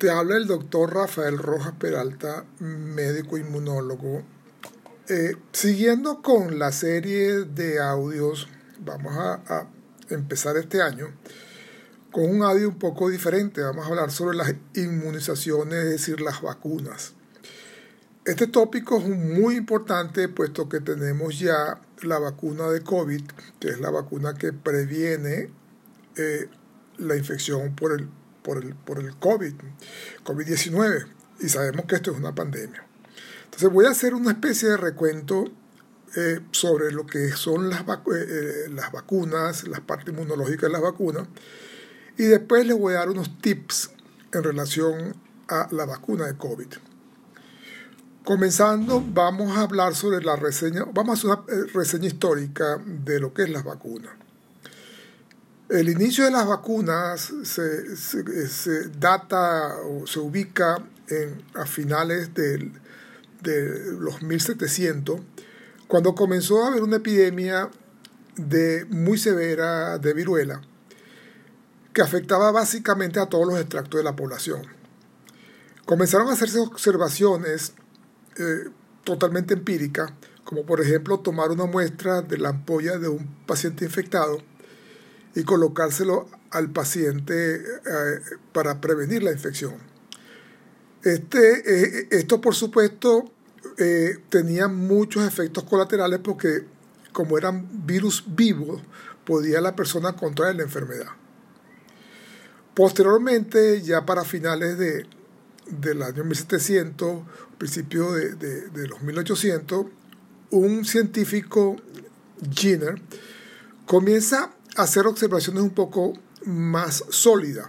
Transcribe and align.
Te 0.00 0.10
habla 0.10 0.38
el 0.38 0.46
doctor 0.46 0.94
Rafael 0.94 1.36
Rojas 1.36 1.74
Peralta, 1.78 2.46
médico 2.58 3.36
inmunólogo. 3.36 4.22
Eh, 5.10 5.36
siguiendo 5.52 6.22
con 6.22 6.58
la 6.58 6.72
serie 6.72 7.44
de 7.44 7.80
audios, 7.80 8.48
vamos 8.78 9.14
a, 9.14 9.68
empezar 10.08 10.56
este 10.56 10.80
año 10.80 11.08
con 12.10 12.30
un 12.30 12.42
audio 12.42 12.70
un 12.70 12.78
poco 12.78 13.10
diferente. 13.10 13.60
Vamos 13.60 13.84
a 13.84 13.88
hablar 13.90 14.10
sobre 14.10 14.38
las 14.38 14.54
inmunizaciones, 14.74 15.84
es 15.84 15.90
decir, 15.90 16.22
las 16.22 16.40
vacunas. 16.40 17.12
Este 18.24 18.46
tópico 18.46 18.96
es 18.96 19.06
muy 19.06 19.56
importante 19.56 20.30
puesto 20.30 20.66
que 20.70 20.80
tenemos 20.80 21.38
ya 21.38 21.78
la 22.00 22.18
vacuna 22.18 22.70
de 22.70 22.80
COVID, 22.80 23.24
que 23.60 23.68
es 23.68 23.80
la 23.80 23.90
vacuna 23.90 24.32
que 24.32 24.54
previene 24.54 25.50
eh, 26.16 26.48
la 26.96 27.16
infección 27.16 27.76
por 27.76 27.92
el, 27.92 28.08
por 28.42 28.62
el, 28.62 28.74
por 28.74 28.98
el 28.98 29.16
COVID, 29.16 29.54
COVID-19, 30.24 31.06
y 31.40 31.48
sabemos 31.48 31.86
que 31.86 31.96
esto 31.96 32.12
es 32.12 32.18
una 32.18 32.34
pandemia. 32.34 32.84
Entonces 33.44 33.70
voy 33.70 33.86
a 33.86 33.90
hacer 33.90 34.14
una 34.14 34.30
especie 34.30 34.68
de 34.68 34.76
recuento 34.76 35.50
eh, 36.16 36.40
sobre 36.50 36.92
lo 36.92 37.06
que 37.06 37.30
son 37.30 37.70
las, 37.70 37.82
eh, 37.82 38.68
las 38.70 38.92
vacunas, 38.92 39.66
las 39.66 39.80
partes 39.80 40.14
inmunológicas 40.14 40.62
de 40.62 40.70
las 40.70 40.82
vacunas, 40.82 41.28
y 42.16 42.24
después 42.24 42.66
les 42.66 42.76
voy 42.76 42.94
a 42.94 42.98
dar 42.98 43.10
unos 43.10 43.38
tips 43.38 43.90
en 44.32 44.42
relación 44.42 45.14
a 45.48 45.68
la 45.70 45.86
vacuna 45.86 46.26
de 46.26 46.36
COVID. 46.36 46.68
Comenzando, 48.24 49.02
vamos 49.04 49.56
a 49.56 49.62
hablar 49.62 49.94
sobre 49.94 50.22
la 50.22 50.36
reseña, 50.36 50.84
vamos 50.92 51.24
a 51.24 51.32
hacer 51.32 51.54
una 51.56 51.72
reseña 51.72 52.06
histórica 52.06 52.78
de 52.84 53.18
lo 53.18 53.32
que 53.32 53.44
es 53.44 53.50
las 53.50 53.64
vacunas. 53.64 54.12
El 55.70 55.88
inicio 55.88 56.24
de 56.24 56.32
las 56.32 56.48
vacunas 56.48 57.32
se, 57.44 58.88
data 58.98 59.76
o 59.84 60.04
se 60.04 60.18
ubica 60.18 60.84
a 61.54 61.64
finales 61.64 62.34
de 62.34 62.72
los 64.00 64.20
1700, 64.20 65.20
cuando 65.86 66.16
comenzó 66.16 66.64
a 66.64 66.68
haber 66.68 66.82
una 66.82 66.96
epidemia 66.96 67.70
de, 68.34 68.84
muy 68.90 69.16
severa 69.16 69.98
de 69.98 70.12
viruela 70.12 70.60
que 71.92 72.02
afectaba 72.02 72.50
básicamente 72.50 73.20
a 73.20 73.26
todos 73.26 73.46
los 73.46 73.60
extractos 73.60 73.98
de 73.98 74.04
la 74.04 74.16
población. 74.16 74.62
Comenzaron 75.86 76.28
a 76.28 76.32
hacerse 76.32 76.58
observaciones 76.58 77.74
eh, 78.38 78.70
totalmente 79.04 79.54
empíricas, 79.54 80.12
como 80.42 80.66
por 80.66 80.80
ejemplo 80.80 81.20
tomar 81.20 81.50
una 81.50 81.66
muestra 81.66 82.22
de 82.22 82.38
la 82.38 82.48
ampolla 82.48 82.98
de 82.98 83.06
un 83.06 83.26
paciente 83.46 83.84
infectado 83.84 84.49
y 85.34 85.44
colocárselo 85.44 86.28
al 86.50 86.70
paciente 86.70 87.56
eh, 87.56 88.20
para 88.52 88.80
prevenir 88.80 89.22
la 89.22 89.32
infección. 89.32 89.74
Este, 91.02 92.00
eh, 92.00 92.08
esto, 92.10 92.40
por 92.40 92.54
supuesto, 92.54 93.30
eh, 93.78 94.18
tenía 94.28 94.68
muchos 94.68 95.26
efectos 95.26 95.64
colaterales 95.64 96.20
porque, 96.22 96.64
como 97.12 97.38
eran 97.38 97.86
virus 97.86 98.24
vivos, 98.26 98.82
podía 99.24 99.60
la 99.60 99.76
persona 99.76 100.14
contraer 100.14 100.56
la 100.56 100.64
enfermedad. 100.64 101.08
Posteriormente, 102.74 103.82
ya 103.82 104.04
para 104.04 104.24
finales 104.24 104.78
de, 104.78 105.06
del 105.66 106.02
año 106.02 106.24
1700, 106.24 107.22
principio 107.58 108.12
de, 108.12 108.34
de 108.34 108.88
los 108.88 109.02
1800, 109.02 109.86
un 110.50 110.84
científico, 110.84 111.76
Jenner, 112.52 113.00
comienza 113.86 114.50
hacer 114.76 115.06
observaciones 115.06 115.62
un 115.62 115.70
poco 115.70 116.12
más 116.44 117.04
sólidas, 117.08 117.66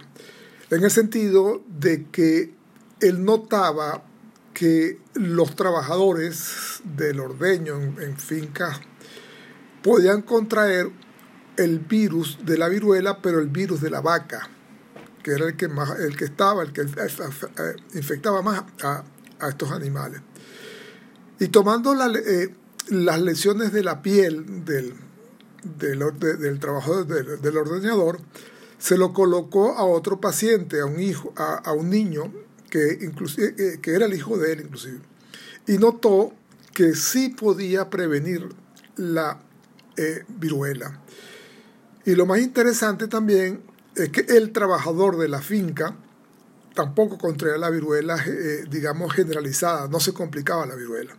en 0.70 0.84
el 0.84 0.90
sentido 0.90 1.62
de 1.68 2.06
que 2.06 2.54
él 3.00 3.24
notaba 3.24 4.04
que 4.54 4.98
los 5.14 5.56
trabajadores 5.56 6.80
del 6.84 7.20
ordeño 7.20 7.76
en, 7.76 8.16
fincas 8.16 8.80
podían 9.82 10.22
contraer 10.22 10.90
el 11.56 11.80
virus 11.80 12.38
de 12.44 12.58
la 12.58 12.68
viruela, 12.68 13.20
pero 13.20 13.40
el 13.40 13.48
virus 13.48 13.80
de 13.80 13.90
la 13.90 14.00
vaca, 14.00 14.48
que 15.22 15.32
era 15.32 15.46
el 15.46 15.56
que, 15.56 15.68
más, 15.68 15.98
el 15.98 16.16
que 16.16 16.24
estaba, 16.24 16.62
el 16.62 16.72
que 16.72 16.82
infectaba 17.94 18.42
más 18.42 18.64
a, 18.82 19.04
estos 19.48 19.72
animales. 19.72 20.20
Y 21.40 21.48
tomando 21.48 21.92
eh, 22.16 22.54
las 22.88 23.20
lesiones 23.20 23.72
de 23.72 23.82
la 23.82 24.00
piel 24.02 24.64
del, 24.64 24.94
del, 25.62 26.58
trabajo 26.60 27.04
del, 27.04 27.56
ordeñador, 27.56 28.20
se 28.78 28.96
lo 28.96 29.12
colocó 29.12 29.76
a 29.76 29.84
otro 29.84 30.20
paciente, 30.20 30.80
a 30.80 30.86
un 30.86 31.00
hijo, 31.00 31.32
a, 31.36 31.72
un 31.72 31.90
niño 31.90 32.32
que, 32.68 32.98
inclusive, 33.02 33.54
eh, 33.58 33.78
que 33.80 33.94
era 33.94 34.06
el 34.06 34.14
hijo 34.14 34.36
de 34.38 34.52
él 34.52 34.60
inclusive, 34.62 35.00
y 35.66 35.78
notó 35.78 36.32
que 36.72 36.94
sí 36.94 37.28
podía 37.28 37.90
prevenir 37.90 38.48
la 38.96 39.40
eh, 39.96 40.24
viruela. 40.28 41.00
Y 42.04 42.14
lo 42.14 42.26
más 42.26 42.40
interesante 42.40 43.06
también 43.06 43.62
es 43.94 44.08
que 44.08 44.22
el 44.22 44.52
trabajador 44.52 45.18
de 45.18 45.28
la 45.28 45.40
finca 45.40 45.94
tampoco 46.74 47.18
contraía 47.18 47.58
la 47.58 47.70
viruela, 47.70 48.16
eh, 48.26 48.64
digamos, 48.68 49.12
generalizada, 49.12 49.88
no 49.88 50.00
se 50.00 50.12
complicaba 50.12 50.66
la 50.66 50.74
viruela. 50.74 51.14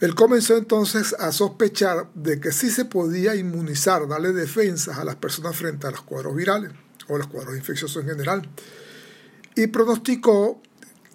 Él 0.00 0.14
comenzó 0.14 0.56
entonces 0.56 1.14
a 1.18 1.32
sospechar 1.32 2.08
de 2.14 2.38
que 2.40 2.52
sí 2.52 2.70
se 2.70 2.84
podía 2.84 3.34
inmunizar, 3.34 4.06
darle 4.06 4.32
defensas 4.32 4.98
a 4.98 5.04
las 5.04 5.16
personas 5.16 5.56
frente 5.56 5.86
a 5.86 5.90
los 5.90 6.02
cuadros 6.02 6.36
virales 6.36 6.70
o 7.08 7.18
los 7.18 7.26
cuadros 7.26 7.56
infecciosos 7.56 8.04
en 8.04 8.10
general. 8.10 8.48
Y 9.56 9.66
pronosticó 9.68 10.62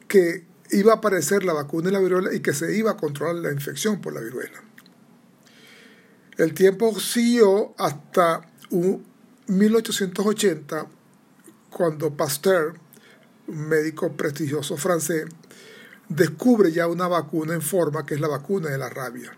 que 0.08 0.46
iba 0.72 0.92
a 0.94 0.96
aparecer 0.98 1.46
la 1.46 1.54
vacuna 1.54 1.88
de 1.88 1.92
la 1.94 2.00
viruela 2.00 2.34
y 2.34 2.42
que 2.42 2.54
se 2.54 2.76
iba 2.76 2.92
a 2.92 2.98
controlar 2.98 3.36
la 3.36 3.54
infección 3.54 4.02
por 4.02 4.14
la 4.14 4.20
viruela. 4.20 4.62
El 6.38 6.54
tiempo 6.54 7.00
siguió 7.00 7.74
hasta 7.78 8.50
1880, 9.48 10.88
cuando 11.70 12.16
Pasteur, 12.16 12.74
un 13.48 13.68
médico 13.70 14.12
prestigioso 14.14 14.76
francés, 14.78 15.26
descubre 16.16 16.72
ya 16.72 16.88
una 16.88 17.08
vacuna 17.08 17.54
en 17.54 17.62
forma 17.62 18.06
que 18.06 18.16
es 18.16 18.22
la 18.22 18.28
vacuna 18.28 18.70
de 18.70 18.78
la 18.78 18.90
rabia. 18.90 19.36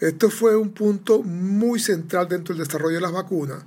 Esto 0.00 0.30
fue 0.30 0.56
un 0.56 0.70
punto 0.70 1.22
muy 1.22 1.80
central 1.80 2.28
dentro 2.28 2.54
del 2.54 2.64
desarrollo 2.64 2.96
de 2.96 3.00
las 3.00 3.12
vacunas, 3.12 3.64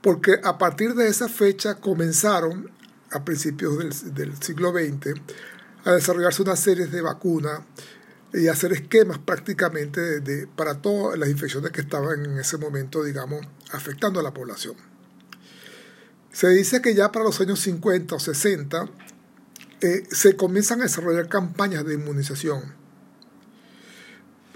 porque 0.00 0.40
a 0.42 0.56
partir 0.56 0.94
de 0.94 1.08
esa 1.08 1.28
fecha 1.28 1.76
comenzaron, 1.76 2.70
a 3.10 3.24
principios 3.24 3.78
del, 4.14 4.40
siglo 4.40 4.72
XX, 4.72 5.20
a 5.84 5.92
desarrollarse 5.92 6.42
una 6.42 6.56
serie 6.56 6.86
de 6.86 7.00
vacunas 7.00 7.60
y 8.32 8.48
hacer 8.48 8.72
esquemas 8.72 9.18
prácticamente 9.18 10.20
de, 10.20 10.46
para 10.46 10.80
todas 10.80 11.18
las 11.18 11.28
infecciones 11.28 11.72
que 11.72 11.80
estaban 11.80 12.24
en 12.24 12.38
ese 12.38 12.58
momento, 12.58 13.02
digamos, 13.02 13.44
afectando 13.72 14.20
a 14.20 14.22
la 14.22 14.34
población. 14.34 14.74
Se 16.30 16.48
dice 16.50 16.82
que 16.82 16.94
ya 16.94 17.10
para 17.10 17.24
los 17.24 17.40
años 17.40 17.58
50 17.60 18.14
o 18.14 18.20
60 18.20 18.88
eh, 19.80 20.04
se 20.10 20.36
comienzan 20.36 20.80
a 20.80 20.84
desarrollar 20.84 21.28
campañas 21.28 21.84
de 21.84 21.94
inmunización 21.94 22.74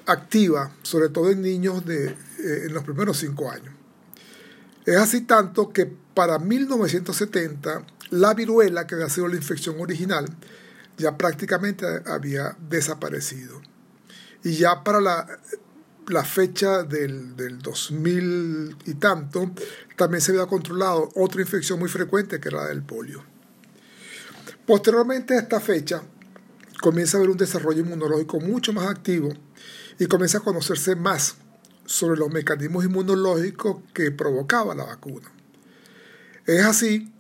activa, 0.07 0.73
sobre 0.83 1.09
todo 1.09 1.31
en 1.31 1.43
niños 1.43 1.85
de, 1.87 2.07
eh, 2.07 2.15
en 2.67 2.75
los 2.75 2.83
primeros 2.83 3.19
cinco 3.19 3.51
años. 3.51 3.75
Es 4.85 4.97
así 4.97 5.21
tanto 5.21 5.73
que 5.73 5.87
para 5.87 6.39
1970 6.39 7.87
la 8.11 8.35
viruela, 8.35 8.87
que 8.87 8.97
había 8.97 9.09
sido 9.09 9.29
la 9.29 9.37
infección 9.37 9.81
original, 9.81 10.27
ya 10.99 11.17
prácticamente 11.17 11.87
había 12.07 12.57
desaparecido. 12.69 13.63
Y 14.45 14.57
ya 14.57 14.83
para 14.83 15.01
la, 15.01 15.39
la 16.09 16.25
fecha 16.25 16.83
del, 16.83 17.37
del 17.37 17.61
2000 17.61 18.77
y 18.87 18.95
tanto, 18.95 19.53
también 19.97 20.21
se 20.21 20.33
había 20.33 20.47
controlado 20.47 21.11
otra 21.15 21.41
infección 21.41 21.79
muy 21.79 21.89
frecuente 21.89 22.41
que 22.41 22.49
era 22.49 22.63
la 22.63 22.69
del 22.69 22.83
polio. 22.83 23.32
Posteriormente 24.73 25.35
a 25.35 25.41
esta 25.41 25.61
fecha, 25.61 26.03
comienza 26.81 27.15
a 27.15 27.21
haber 27.21 27.29
un 27.29 27.37
desarrollo 27.37 27.81
inmunológico 27.83 28.41
mucho 28.41 28.73
más 28.73 28.87
activo 28.87 29.29
y 29.99 30.07
comienza 30.07 30.39
a 30.39 30.41
conocerse 30.41 30.97
más 30.97 31.35
sobre 31.85 32.19
los 32.19 32.33
mecanismos 32.33 32.83
inmunológicos 32.83 33.83
que 33.93 34.11
provocaba 34.13 34.75
la 34.75 34.85
vacuna. 34.85 35.31
Es 36.47 36.65
así 36.65 37.13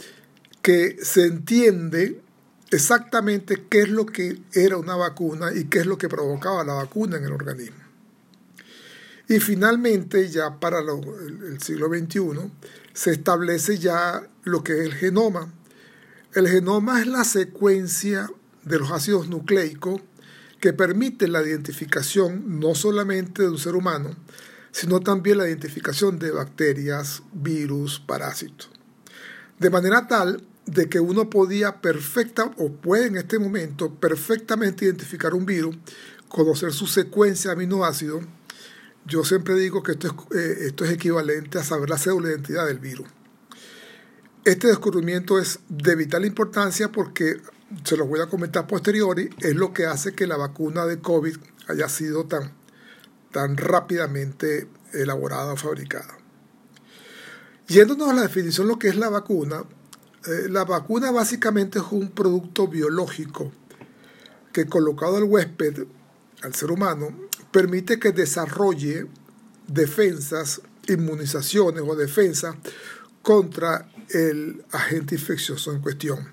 que 0.62 0.96
se 1.02 1.26
entiende 1.26 2.22
exactamente 2.70 3.66
qué 3.68 3.82
es 3.82 3.90
lo 3.90 4.06
que 4.06 4.40
era 4.54 4.78
una 4.78 4.96
vacuna 4.96 5.52
y 5.54 5.64
qué 5.64 5.80
es 5.80 5.86
lo 5.86 5.98
que 5.98 6.08
provocaba 6.08 6.64
la 6.64 6.72
vacuna 6.72 7.18
en 7.18 7.24
el 7.24 7.32
organismo. 7.32 7.76
Y 9.28 9.40
finalmente, 9.40 10.26
ya 10.30 10.58
para 10.58 10.78
el 10.78 11.60
siglo 11.60 11.88
XXI, 11.88 12.50
se 12.94 13.10
establece 13.10 13.76
ya 13.76 14.26
lo 14.44 14.64
que 14.64 14.72
es 14.72 14.86
el 14.86 14.94
genoma, 14.94 15.52
el 16.34 16.48
genoma 16.48 17.00
es 17.00 17.06
la 17.06 17.24
secuencia 17.24 18.30
de 18.64 18.78
los 18.78 18.90
ácidos 18.90 19.28
nucleicos 19.28 20.00
que 20.60 20.72
permite 20.72 21.28
la 21.28 21.42
identificación 21.42 22.60
no 22.60 22.74
solamente 22.74 23.42
de 23.42 23.48
un 23.48 23.58
ser 23.58 23.74
humano, 23.74 24.16
sino 24.70 25.00
también 25.00 25.38
la 25.38 25.48
identificación 25.48 26.18
de 26.18 26.30
bacterias, 26.30 27.22
virus, 27.32 28.00
parásitos. 28.00 28.70
De 29.58 29.68
manera 29.68 30.06
tal 30.06 30.42
de 30.64 30.88
que 30.88 31.00
uno 31.00 31.28
podía 31.28 31.82
perfecta 31.82 32.50
o 32.56 32.72
puede 32.72 33.06
en 33.06 33.16
este 33.16 33.38
momento 33.38 33.94
perfectamente 33.94 34.86
identificar 34.86 35.34
un 35.34 35.44
virus, 35.44 35.76
conocer 36.28 36.72
su 36.72 36.86
secuencia 36.86 37.50
de 37.50 37.56
aminoácidos, 37.56 38.24
yo 39.04 39.24
siempre 39.24 39.54
digo 39.56 39.82
que 39.82 39.92
esto 39.92 40.06
es, 40.06 40.38
eh, 40.38 40.56
esto 40.68 40.84
es 40.84 40.92
equivalente 40.92 41.58
a 41.58 41.64
saber 41.64 41.90
la 41.90 41.98
cédula 41.98 42.28
de 42.28 42.34
identidad 42.36 42.66
del 42.66 42.78
virus. 42.78 43.08
Este 44.44 44.66
descubrimiento 44.66 45.38
es 45.38 45.60
de 45.68 45.94
vital 45.94 46.24
importancia 46.24 46.90
porque, 46.90 47.40
se 47.84 47.96
los 47.96 48.08
voy 48.08 48.18
a 48.20 48.26
comentar 48.26 48.66
posteriori, 48.66 49.30
es 49.38 49.54
lo 49.54 49.72
que 49.72 49.86
hace 49.86 50.14
que 50.14 50.26
la 50.26 50.36
vacuna 50.36 50.84
de 50.84 50.98
COVID 50.98 51.36
haya 51.68 51.88
sido 51.88 52.24
tan, 52.24 52.52
tan 53.30 53.56
rápidamente 53.56 54.66
elaborada 54.92 55.52
o 55.52 55.56
fabricada. 55.56 56.18
Yéndonos 57.68 58.08
a 58.08 58.14
la 58.14 58.22
definición 58.22 58.66
de 58.66 58.72
lo 58.72 58.78
que 58.80 58.88
es 58.88 58.96
la 58.96 59.10
vacuna, 59.10 59.62
eh, 60.26 60.48
la 60.48 60.64
vacuna 60.64 61.12
básicamente 61.12 61.78
es 61.78 61.84
un 61.92 62.10
producto 62.10 62.66
biológico 62.66 63.52
que 64.52 64.66
colocado 64.66 65.18
al 65.18 65.24
huésped, 65.24 65.86
al 66.42 66.54
ser 66.54 66.72
humano, 66.72 67.16
permite 67.52 68.00
que 68.00 68.10
desarrolle 68.10 69.06
defensas, 69.68 70.62
inmunizaciones 70.88 71.84
o 71.86 71.94
defensas 71.94 72.56
contra 73.22 73.88
el 74.10 74.64
agente 74.72 75.14
infeccioso 75.14 75.72
en 75.72 75.80
cuestión. 75.80 76.28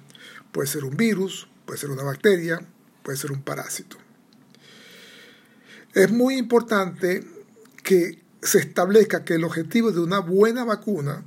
Puede 0.52 0.68
ser 0.68 0.84
un 0.84 0.98
virus, 0.98 1.48
puede 1.66 1.80
ser 1.80 1.90
una 1.90 2.04
bacteria, 2.04 2.60
puede 3.04 3.18
ser 3.18 3.32
un 3.32 3.42
parásito. 3.42 3.98
Es 5.94 6.12
muy 6.12 6.38
importante 6.38 7.24
que 7.84 8.22
se 8.42 8.60
establezca 8.60 9.26
que 9.26 9.36
el 9.36 9.44
objetivo 9.44 9.92
de 9.92 10.00
una 10.00 10.20
buena 10.20 10.64
vacuna 10.64 11.24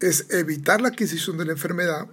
es 0.00 0.30
evitar 0.30 0.80
la 0.80 0.88
adquisición 0.88 1.38
de 1.38 1.46
la 1.46 1.52
enfermedad, 1.52 2.08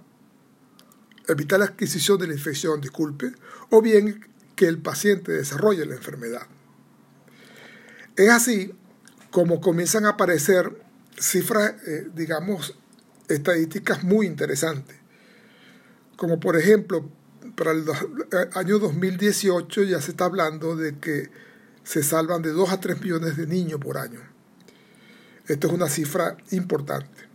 evitar 1.28 1.58
la 1.58 1.66
adquisición 1.66 2.18
de 2.18 2.26
la 2.26 2.32
infección, 2.32 2.80
disculpe, 2.80 3.32
o 3.70 3.82
bien 3.82 4.26
que 4.56 4.66
el 4.66 4.78
paciente 4.78 5.32
desarrolle 5.32 5.86
la 5.86 5.94
enfermedad. 5.94 6.46
Es 8.16 8.30
así 8.30 8.74
como 9.30 9.60
comienzan 9.60 10.04
a 10.04 10.10
aparecer 10.10 10.82
cifras, 11.18 11.74
eh, 11.86 12.08
digamos, 12.14 12.76
estadísticas 13.32 14.04
muy 14.04 14.26
interesantes. 14.26 14.96
Como 16.16 16.38
por 16.38 16.56
ejemplo, 16.56 17.10
para 17.56 17.72
el 17.72 17.84
eh, 17.88 18.48
año 18.54 18.78
2018 18.78 19.82
ya 19.84 20.00
se 20.00 20.12
está 20.12 20.26
hablando 20.26 20.76
de 20.76 20.98
que 20.98 21.30
se 21.84 22.02
salvan 22.02 22.42
de 22.42 22.50
2 22.50 22.70
a 22.70 22.80
3 22.80 23.00
millones 23.00 23.36
de 23.36 23.46
niños 23.46 23.80
por 23.80 23.98
año. 23.98 24.20
Esto 25.48 25.66
es 25.66 25.72
una 25.72 25.88
cifra 25.88 26.36
importante. 26.50 27.32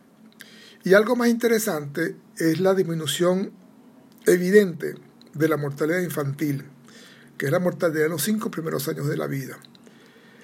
Y 0.84 0.94
algo 0.94 1.16
más 1.16 1.28
interesante 1.28 2.16
es 2.38 2.60
la 2.62 2.74
disminución 2.74 3.52
evidente 4.26 4.96
de 5.34 5.50
la 5.50 5.58
mortalidad 5.58 6.00
infantil, 6.00 6.64
que 7.38 7.48
es 7.48 7.52
la 7.52 7.60
mortalidad 7.60 8.06
en 8.06 8.12
los 8.12 8.24
cinco 8.24 8.50
primeros 8.50 8.88
años 8.88 9.08
de 9.08 9.18
la 9.18 9.28
vida. 9.28 9.58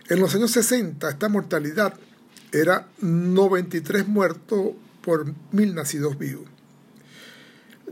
En 0.10 0.20
los 0.20 0.36
años 0.36 0.52
60 0.52 1.10
esta 1.10 1.30
mortalidad 1.30 1.94
era 2.52 2.88
93 3.00 4.08
muertos 4.08 4.74
por 5.04 5.32
mil 5.52 5.76
nacidos 5.76 6.18
vivos. 6.18 6.50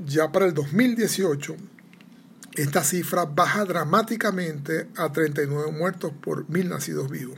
Ya 0.03 0.31
para 0.31 0.45
el 0.47 0.53
2018 0.53 1.55
esta 2.55 2.83
cifra 2.83 3.25
baja 3.25 3.65
dramáticamente 3.65 4.87
a 4.97 5.11
39 5.11 5.71
muertos 5.71 6.11
por 6.21 6.49
mil 6.49 6.69
nacidos 6.69 7.09
vivos. 7.09 7.37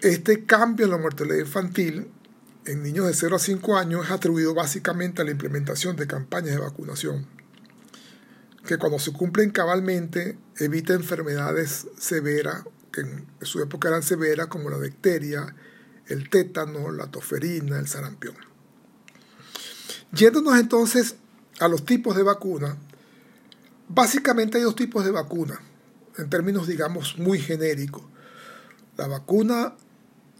Este 0.00 0.44
cambio 0.44 0.86
en 0.86 0.92
la 0.92 0.98
mortalidad 0.98 1.38
infantil 1.38 2.08
en 2.66 2.82
niños 2.82 3.06
de 3.06 3.14
0 3.14 3.36
a 3.36 3.38
5 3.38 3.76
años 3.76 4.04
es 4.04 4.10
atribuido 4.10 4.52
básicamente 4.52 5.22
a 5.22 5.24
la 5.24 5.30
implementación 5.30 5.96
de 5.96 6.06
campañas 6.06 6.56
de 6.56 6.60
vacunación, 6.60 7.26
que 8.66 8.76
cuando 8.76 8.98
se 8.98 9.12
cumplen 9.12 9.50
cabalmente 9.50 10.36
evita 10.58 10.92
enfermedades 10.92 11.86
severas, 11.98 12.64
que 12.92 13.02
en 13.02 13.26
su 13.42 13.62
época 13.62 13.88
eran 13.88 14.02
severas, 14.02 14.48
como 14.48 14.68
la 14.68 14.78
bacteria, 14.78 15.54
el 16.08 16.28
tétano, 16.30 16.92
la 16.92 17.06
toferina, 17.08 17.78
el 17.78 17.88
sarampión. 17.88 18.36
Yéndonos 20.12 20.58
entonces 20.58 21.16
a 21.58 21.68
los 21.68 21.84
tipos 21.84 22.16
de 22.16 22.22
vacuna, 22.22 22.76
básicamente 23.88 24.58
hay 24.58 24.64
dos 24.64 24.76
tipos 24.76 25.04
de 25.04 25.10
vacuna, 25.10 25.60
en 26.18 26.30
términos, 26.30 26.66
digamos, 26.66 27.18
muy 27.18 27.38
genéricos. 27.38 28.02
La 28.96 29.06
vacuna 29.06 29.74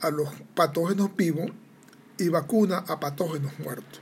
a 0.01 0.11
los 0.11 0.29
patógenos 0.55 1.15
vivos 1.17 1.51
y 2.19 2.29
vacuna 2.29 2.79
a 2.79 3.01
patógenos 3.01 3.59
muertos. 3.59 4.01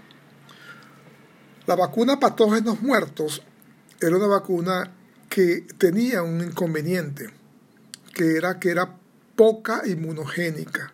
La 1.66 1.76
vacuna 1.76 2.14
a 2.14 2.20
patógenos 2.20 2.82
muertos 2.82 3.42
era 4.00 4.16
una 4.16 4.26
vacuna 4.26 4.92
que 5.28 5.66
tenía 5.78 6.22
un 6.22 6.42
inconveniente, 6.42 7.30
que 8.12 8.36
era 8.36 8.60
que 8.60 8.70
era 8.70 8.98
poca 9.34 9.82
inmunogénica. 9.86 10.93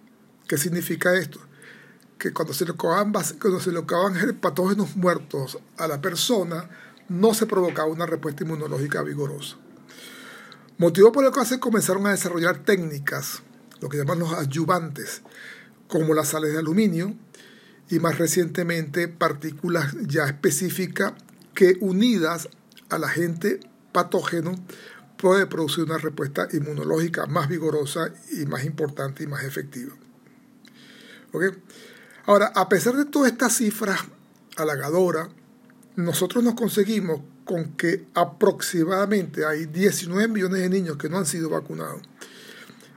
¿Qué 0.50 0.58
significa 0.58 1.14
esto? 1.14 1.38
Que 2.18 2.32
cuando 2.32 2.52
se 2.52 2.64
le 2.64 2.72
colocaban, 2.72 3.12
cuando 3.40 3.60
se 3.60 3.70
le 3.70 4.32
patógenos 4.32 4.96
muertos 4.96 5.58
a 5.76 5.86
la 5.86 6.00
persona, 6.00 6.68
no 7.08 7.34
se 7.34 7.46
provocaba 7.46 7.88
una 7.88 8.04
respuesta 8.04 8.42
inmunológica 8.42 9.00
vigorosa. 9.04 9.58
Motivo 10.76 11.12
por 11.12 11.24
el 11.24 11.30
cual 11.30 11.46
se 11.46 11.60
comenzaron 11.60 12.04
a 12.08 12.10
desarrollar 12.10 12.64
técnicas, 12.64 13.44
lo 13.80 13.88
que 13.88 13.98
llaman 13.98 14.18
los 14.18 14.32
adyuvantes, 14.32 15.22
como 15.86 16.14
las 16.14 16.26
sales 16.26 16.52
de 16.52 16.58
aluminio 16.58 17.14
y 17.88 18.00
más 18.00 18.18
recientemente 18.18 19.06
partículas 19.06 19.94
ya 20.00 20.24
específicas 20.24 21.12
que 21.54 21.76
unidas 21.80 22.48
al 22.88 23.04
agente 23.04 23.60
patógeno 23.92 24.56
puede 25.16 25.46
producir 25.46 25.84
una 25.84 25.98
respuesta 25.98 26.48
inmunológica 26.52 27.26
más 27.26 27.48
vigorosa 27.48 28.12
y 28.32 28.46
más 28.46 28.64
importante 28.64 29.22
y 29.22 29.28
más 29.28 29.44
efectiva. 29.44 29.94
Ahora, 32.26 32.52
a 32.54 32.68
pesar 32.68 32.94
de 32.96 33.04
todas 33.04 33.32
estas 33.32 33.56
cifras 33.56 34.00
halagadoras, 34.56 35.28
nosotros 35.96 36.42
nos 36.44 36.54
conseguimos 36.54 37.20
con 37.44 37.72
que 37.76 38.06
aproximadamente 38.14 39.44
hay 39.44 39.66
19 39.66 40.28
millones 40.28 40.60
de 40.60 40.68
niños 40.68 40.96
que 40.96 41.08
no 41.08 41.18
han 41.18 41.26
sido 41.26 41.50
vacunados. 41.50 42.02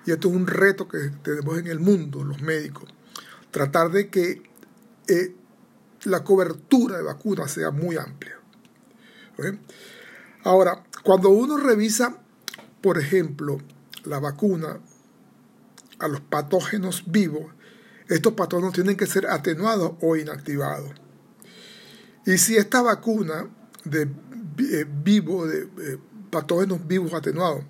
Y 0.05 0.11
esto 0.11 0.29
es 0.29 0.35
un 0.35 0.47
reto 0.47 0.87
que 0.87 1.11
tenemos 1.23 1.57
en 1.57 1.67
el 1.67 1.79
mundo, 1.79 2.23
los 2.23 2.41
médicos, 2.41 2.89
tratar 3.51 3.91
de 3.91 4.09
que 4.09 4.43
eh, 5.07 5.35
la 6.03 6.23
cobertura 6.23 6.97
de 6.97 7.03
vacunas 7.03 7.51
sea 7.51 7.71
muy 7.71 7.97
amplia. 7.97 8.37
Ahora, 10.43 10.83
cuando 11.03 11.29
uno 11.29 11.57
revisa, 11.57 12.17
por 12.81 12.99
ejemplo, 12.99 13.59
la 14.03 14.19
vacuna 14.19 14.79
a 15.99 16.07
los 16.07 16.19
patógenos 16.21 17.03
vivos, 17.07 17.53
estos 18.07 18.33
patógenos 18.33 18.73
tienen 18.73 18.97
que 18.97 19.07
ser 19.07 19.27
atenuados 19.27 19.93
o 20.01 20.15
inactivados. 20.15 20.91
Y 22.25 22.37
si 22.37 22.57
esta 22.57 22.81
vacuna 22.81 23.49
de 23.83 24.07
eh, 24.59 24.85
vivo, 25.03 25.45
de 25.45 25.63
eh, 25.63 25.97
patógenos 26.29 26.85
vivos 26.87 27.13
atenuados, 27.13 27.63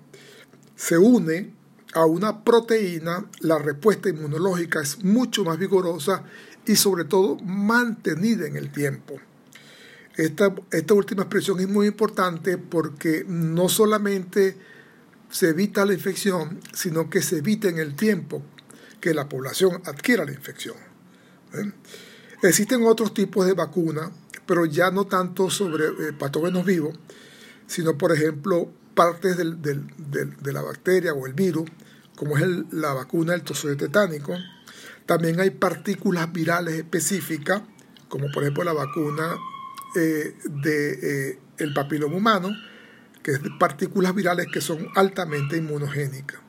se 0.76 0.98
une 0.98 1.52
a 1.94 2.04
una 2.06 2.42
proteína, 2.42 3.26
la 3.40 3.58
respuesta 3.58 4.08
inmunológica 4.08 4.80
es 4.80 5.04
mucho 5.04 5.44
más 5.44 5.58
vigorosa 5.58 6.24
y 6.66 6.76
sobre 6.76 7.04
todo 7.04 7.36
mantenida 7.36 8.46
en 8.46 8.56
el 8.56 8.72
tiempo. 8.72 9.14
Esta, 10.16 10.54
esta 10.70 10.94
última 10.94 11.22
expresión 11.22 11.60
es 11.60 11.68
muy 11.68 11.86
importante 11.86 12.58
porque 12.58 13.24
no 13.26 13.68
solamente 13.68 14.56
se 15.30 15.50
evita 15.50 15.84
la 15.84 15.94
infección, 15.94 16.60
sino 16.72 17.10
que 17.10 17.22
se 17.22 17.38
evita 17.38 17.68
en 17.68 17.78
el 17.78 17.94
tiempo 17.96 18.42
que 19.04 19.12
la 19.12 19.28
población 19.28 19.82
adquiera 19.84 20.24
la 20.24 20.32
infección. 20.32 20.76
¿eh? 21.52 21.70
Existen 22.42 22.86
otros 22.86 23.12
tipos 23.12 23.44
de 23.44 23.52
vacunas, 23.52 24.10
pero 24.46 24.64
ya 24.64 24.90
no 24.90 25.04
tanto 25.04 25.50
sobre 25.50 25.84
eh, 25.84 26.12
patógenos 26.18 26.64
vivos, 26.64 26.98
sino 27.66 27.98
por 27.98 28.12
ejemplo 28.12 28.72
partes 28.94 29.36
de 29.36 30.52
la 30.54 30.62
bacteria 30.62 31.12
o 31.12 31.26
el 31.26 31.34
virus 31.34 31.68
como 32.16 32.38
es 32.38 32.46
la 32.72 32.94
vacuna 32.94 33.32
del 33.32 33.42
tozoide 33.42 33.76
tetánico. 33.76 34.34
También 35.04 35.38
hay 35.38 35.50
partículas 35.50 36.32
virales 36.32 36.76
específicas, 36.76 37.60
como 38.08 38.30
por 38.32 38.42
ejemplo 38.42 38.64
la 38.64 38.72
vacuna 38.72 39.36
eh, 39.96 40.34
de 40.44 41.38
eh, 41.58 41.66
papiloma 41.74 42.16
humano, 42.16 42.56
que 43.22 43.32
es 43.32 43.40
partículas 43.58 44.14
virales 44.14 44.46
que 44.50 44.62
son 44.62 44.88
altamente 44.94 45.58
inmunogénicas. 45.58 46.40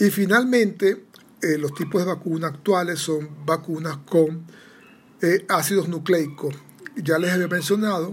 Y 0.00 0.10
finalmente, 0.10 1.07
eh, 1.42 1.58
los 1.58 1.74
tipos 1.74 2.00
de 2.00 2.08
vacunas 2.08 2.52
actuales 2.52 2.98
son 2.98 3.44
vacunas 3.44 3.98
con 4.08 4.46
ácidos 5.48 5.88
nucleicos. 5.88 6.54
Ya 6.94 7.18
les 7.18 7.32
había 7.32 7.48
mencionado 7.48 8.12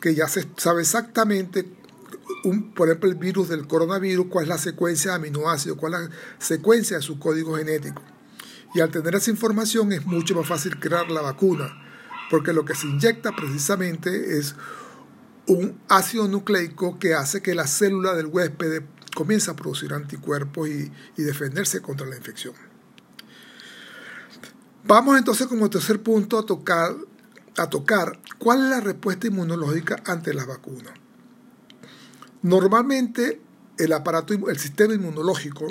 que 0.00 0.14
ya 0.14 0.26
se 0.26 0.48
sabe 0.56 0.80
exactamente 0.80 1.66
por 2.74 2.88
ejemplo, 2.88 3.10
el 3.10 3.16
virus 3.16 3.48
del 3.48 3.66
coronavirus, 3.66 4.26
cuál 4.28 4.44
es 4.44 4.48
la 4.48 4.58
secuencia 4.58 5.12
de 5.12 5.16
aminoácidos, 5.16 5.78
cuál 5.78 5.94
es 5.94 6.00
la 6.00 6.10
secuencia 6.38 6.96
de 6.96 7.02
su 7.02 7.18
código 7.18 7.56
genético. 7.56 8.02
Y 8.74 8.80
al 8.80 8.90
tener 8.90 9.14
esa 9.14 9.30
información 9.30 9.92
es 9.92 10.06
mucho 10.06 10.34
más 10.34 10.46
fácil 10.46 10.78
crear 10.78 11.10
la 11.10 11.20
vacuna, 11.20 11.70
porque 12.30 12.52
lo 12.52 12.64
que 12.64 12.74
se 12.74 12.86
inyecta 12.86 13.32
precisamente 13.34 14.38
es 14.38 14.54
un 15.46 15.80
ácido 15.88 16.28
nucleico 16.28 16.98
que 16.98 17.14
hace 17.14 17.42
que 17.42 17.54
la 17.54 17.66
célula 17.66 18.14
del 18.14 18.26
huésped 18.26 18.82
comience 19.14 19.50
a 19.50 19.56
producir 19.56 19.92
anticuerpos 19.92 20.68
y, 20.68 20.92
y 21.16 21.22
defenderse 21.22 21.80
contra 21.80 22.06
la 22.06 22.16
infección. 22.16 22.54
Vamos 24.84 25.18
entonces 25.18 25.46
como 25.46 25.68
tercer 25.68 26.02
punto 26.02 26.38
a 26.38 26.46
tocar, 26.46 26.96
a 27.56 27.68
tocar 27.68 28.18
cuál 28.38 28.64
es 28.64 28.70
la 28.70 28.80
respuesta 28.80 29.26
inmunológica 29.26 30.02
ante 30.06 30.32
las 30.32 30.46
vacunas. 30.46 30.94
Normalmente 32.42 33.40
el 33.78 33.92
aparato, 33.92 34.34
el 34.48 34.58
sistema 34.58 34.94
inmunológico 34.94 35.66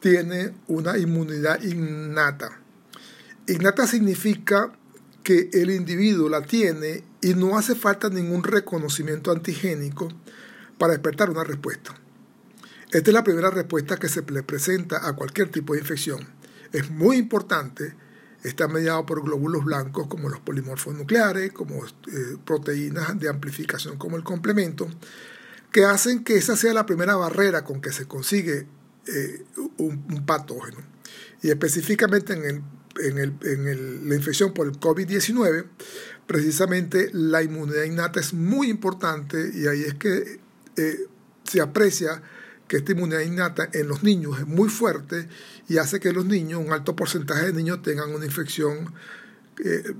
tiene 0.00 0.54
una 0.66 0.98
inmunidad 0.98 1.62
innata. 1.62 2.60
Innata 3.46 3.86
significa 3.86 4.72
que 5.22 5.50
el 5.52 5.70
individuo 5.70 6.28
la 6.28 6.42
tiene 6.42 7.04
y 7.20 7.34
no 7.34 7.56
hace 7.56 7.74
falta 7.74 8.08
ningún 8.08 8.42
reconocimiento 8.42 9.30
antigénico 9.30 10.08
para 10.78 10.92
despertar 10.92 11.30
una 11.30 11.44
respuesta. 11.44 11.94
Esta 12.92 13.10
es 13.10 13.14
la 13.14 13.22
primera 13.22 13.50
respuesta 13.50 13.96
que 13.96 14.08
se 14.08 14.22
le 14.22 14.42
presenta 14.42 15.06
a 15.06 15.12
cualquier 15.14 15.48
tipo 15.48 15.74
de 15.74 15.80
infección. 15.80 16.26
Es 16.72 16.90
muy 16.90 17.18
importante, 17.18 17.94
está 18.42 18.66
mediado 18.66 19.06
por 19.06 19.22
glóbulos 19.22 19.64
blancos 19.64 20.08
como 20.08 20.28
los 20.28 20.40
polimorfos 20.40 20.94
nucleares, 20.96 21.52
como 21.52 21.84
eh, 21.84 22.36
proteínas 22.44 23.18
de 23.18 23.28
amplificación 23.28 23.96
como 23.96 24.16
el 24.16 24.24
complemento, 24.24 24.88
que 25.70 25.84
hacen 25.84 26.24
que 26.24 26.36
esa 26.36 26.56
sea 26.56 26.74
la 26.74 26.84
primera 26.84 27.14
barrera 27.14 27.64
con 27.64 27.80
que 27.80 27.92
se 27.92 28.06
consigue 28.06 28.66
eh, 29.06 29.44
un, 29.78 30.26
patógeno. 30.26 30.78
Y 31.42 31.50
específicamente 31.50 32.32
en, 32.32 32.64
en, 32.98 34.08
la 34.08 34.14
infección 34.16 34.52
por 34.52 34.66
el 34.66 34.80
COVID-19, 34.80 35.66
precisamente 36.26 37.10
la 37.12 37.42
inmunidad 37.44 37.84
innata 37.84 38.18
es 38.18 38.34
muy 38.34 38.68
importante 38.68 39.52
y 39.54 39.68
ahí 39.68 39.82
es 39.82 39.94
que 39.94 40.40
eh, 40.76 41.06
se 41.44 41.60
aprecia 41.60 42.22
que 42.70 42.76
esta 42.76 42.92
inmunidad 42.92 43.22
innata 43.22 43.68
en 43.72 43.88
los 43.88 44.04
niños 44.04 44.38
es 44.38 44.46
muy 44.46 44.68
fuerte 44.68 45.26
y 45.68 45.78
hace 45.78 45.98
que 45.98 46.12
los 46.12 46.24
niños, 46.24 46.64
un 46.64 46.72
alto 46.72 46.94
porcentaje 46.94 47.46
de 47.46 47.52
niños, 47.52 47.82
tengan 47.82 48.14
una 48.14 48.24
infección 48.24 48.94
eh, 49.64 49.92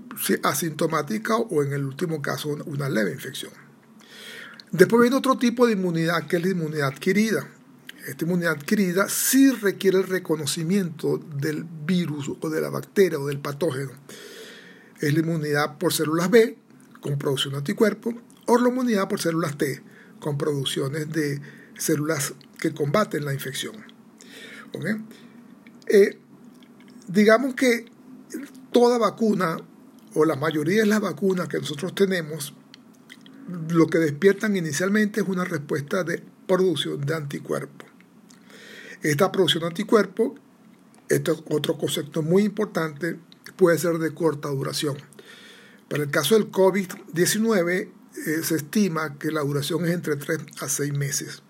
asintomática 0.45 1.37
o 1.37 1.65
en 1.65 1.73
el 1.73 1.85
último 1.85 2.23
caso 2.23 2.51
una 2.67 2.89
leve 2.89 3.11
infección. 3.11 3.51
Después 4.71 5.03
viene 5.03 5.17
otro 5.17 5.37
tipo 5.37 5.67
de 5.67 5.73
inmunidad 5.73 6.29
que 6.29 6.37
es 6.37 6.45
la 6.45 6.51
inmunidad 6.51 6.87
adquirida. 6.87 7.49
Esta 8.07 8.25
inmunidad 8.25 8.53
adquirida 8.53 9.09
sí 9.09 9.51
requiere 9.51 9.99
el 9.99 10.07
reconocimiento 10.07 11.19
del 11.19 11.65
virus 11.65 12.31
o 12.41 12.51
de 12.51 12.61
la 12.61 12.71
bacteria 12.71 13.19
o 13.19 13.27
del 13.27 13.41
patógeno. 13.41 13.91
Es 15.01 15.13
la 15.13 15.19
inmunidad 15.19 15.77
por 15.77 15.93
células 15.93 16.31
B 16.31 16.57
con 17.01 17.19
producción 17.19 17.55
de 17.55 17.59
anticuerpos 17.59 18.15
o 18.47 18.59
la 18.59 18.69
inmunidad 18.69 19.09
por 19.09 19.21
células 19.21 19.59
T 19.59 19.83
con 20.21 20.39
producciones 20.39 21.11
de 21.11 21.41
células 21.77 22.35
que 22.61 22.73
combaten 22.73 23.25
la 23.25 23.33
infección. 23.33 23.75
Eh, 25.87 26.19
digamos 27.09 27.55
que 27.55 27.87
toda 28.71 28.99
vacuna 28.99 29.57
o 30.15 30.25
la 30.25 30.37
mayoría 30.37 30.81
de 30.81 30.87
las 30.87 31.01
vacunas 31.01 31.49
que 31.49 31.59
nosotros 31.59 31.95
tenemos 31.95 32.55
lo 33.69 33.87
que 33.89 33.99
despiertan 33.99 34.57
inicialmente 34.57 35.21
es 35.21 35.29
una 35.29 35.45
respuesta 35.45 36.05
de 36.05 36.23
producción 36.47 37.01
de 37.01 37.15
anticuerpos. 37.15 37.89
Esta 39.03 39.33
producción 39.33 39.63
de 39.63 39.69
anticuerpos, 39.69 40.33
esto 41.09 41.33
es 41.33 41.43
otro 41.51 41.79
concepto 41.79 42.23
muy 42.23 42.45
importante, 42.45 43.19
puede 43.57 43.79
ser 43.79 43.99
de 43.99 44.15
corta 44.15 44.49
duración. 44.49 44.97
Para 45.89 46.05
el 46.05 46.11
caso 46.11 46.35
del 46.37 46.51
COVID-19 46.51 47.71
eh, 47.71 47.91
se 48.43 48.57
estima 48.57 49.19
que 49.19 49.33
la 49.33 49.41
duración 49.41 49.85
es 49.87 49.93
entre 49.93 50.17
3 50.17 50.39
a 50.61 50.69
6 50.69 50.93
meses. 50.93 51.43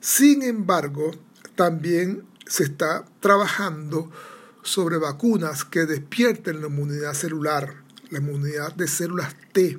Sin 0.00 0.42
embargo, 0.42 1.12
también 1.54 2.24
se 2.46 2.64
está 2.64 3.04
trabajando 3.20 4.10
sobre 4.62 4.98
vacunas 4.98 5.64
que 5.64 5.86
despierten 5.86 6.60
la 6.60 6.68
inmunidad 6.68 7.14
celular, 7.14 7.74
la 8.10 8.18
inmunidad 8.18 8.74
de 8.74 8.88
células 8.88 9.34
T, 9.52 9.78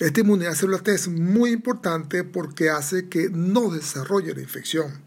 esta 0.00 0.20
inmunidad 0.20 0.54
celular 0.54 0.80
T 0.80 0.94
es 0.94 1.08
muy 1.08 1.50
importante 1.50 2.24
porque 2.24 2.70
hace 2.70 3.10
que 3.10 3.28
no 3.28 3.70
desarrolle 3.70 4.34
la 4.34 4.40
infección. 4.40 5.02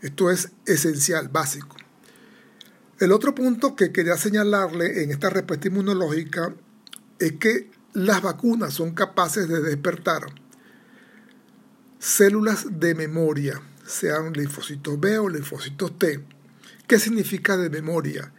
Esto 0.00 0.30
es 0.30 0.52
esencial, 0.66 1.26
básico. 1.26 1.74
El 3.00 3.10
otro 3.10 3.34
punto 3.34 3.74
que 3.74 3.90
quería 3.90 4.16
señalarle 4.16 5.02
en 5.02 5.10
esta 5.10 5.30
respuesta 5.30 5.66
inmunológica 5.66 6.54
es 7.18 7.32
que 7.32 7.72
las 7.92 8.22
vacunas 8.22 8.72
son 8.74 8.94
capaces 8.94 9.48
de 9.48 9.60
despertar 9.62 10.26
células 11.98 12.66
de 12.80 12.94
memoria, 12.94 13.60
sean 13.86 14.32
linfocitos 14.32 14.98
B 15.00 15.18
o 15.18 15.28
linfocitos 15.28 15.98
T. 15.98 16.24
¿Qué 16.86 16.98
significa 16.98 17.56
de 17.56 17.70
memoria? 17.70 18.32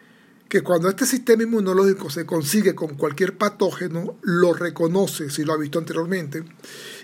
que 0.50 0.64
cuando 0.64 0.90
este 0.90 1.06
sistema 1.06 1.44
inmunológico 1.44 2.10
se 2.10 2.26
consigue 2.26 2.74
con 2.74 2.96
cualquier 2.96 3.38
patógeno, 3.38 4.18
lo 4.24 4.54
reconoce 4.54 5.30
si 5.30 5.46
lo 5.46 5.54
ha 5.54 5.58
visto 5.58 5.78
anteriormente, 5.78 6.44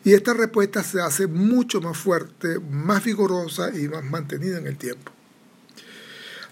y 0.03 0.13
esta 0.13 0.33
respuesta 0.33 0.83
se 0.83 0.99
hace 0.99 1.27
mucho 1.27 1.79
más 1.79 1.95
fuerte, 1.95 2.59
más 2.59 3.05
vigorosa 3.05 3.69
y 3.77 3.87
más 3.87 4.03
mantenida 4.03 4.57
en 4.57 4.65
el 4.65 4.77
tiempo. 4.77 5.11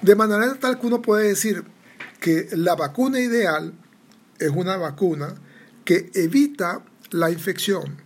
De 0.04 0.16
manera 0.16 0.54
tal 0.60 0.80
que 0.80 0.86
uno 0.86 1.02
puede 1.02 1.30
decir 1.30 1.64
que 2.20 2.48
la 2.52 2.76
vacuna 2.76 3.20
ideal 3.20 3.74
es 4.38 4.50
una 4.50 4.78
vacuna 4.78 5.34
que 5.86 6.12
evita 6.14 6.86
la 7.10 7.32
infección 7.32 7.98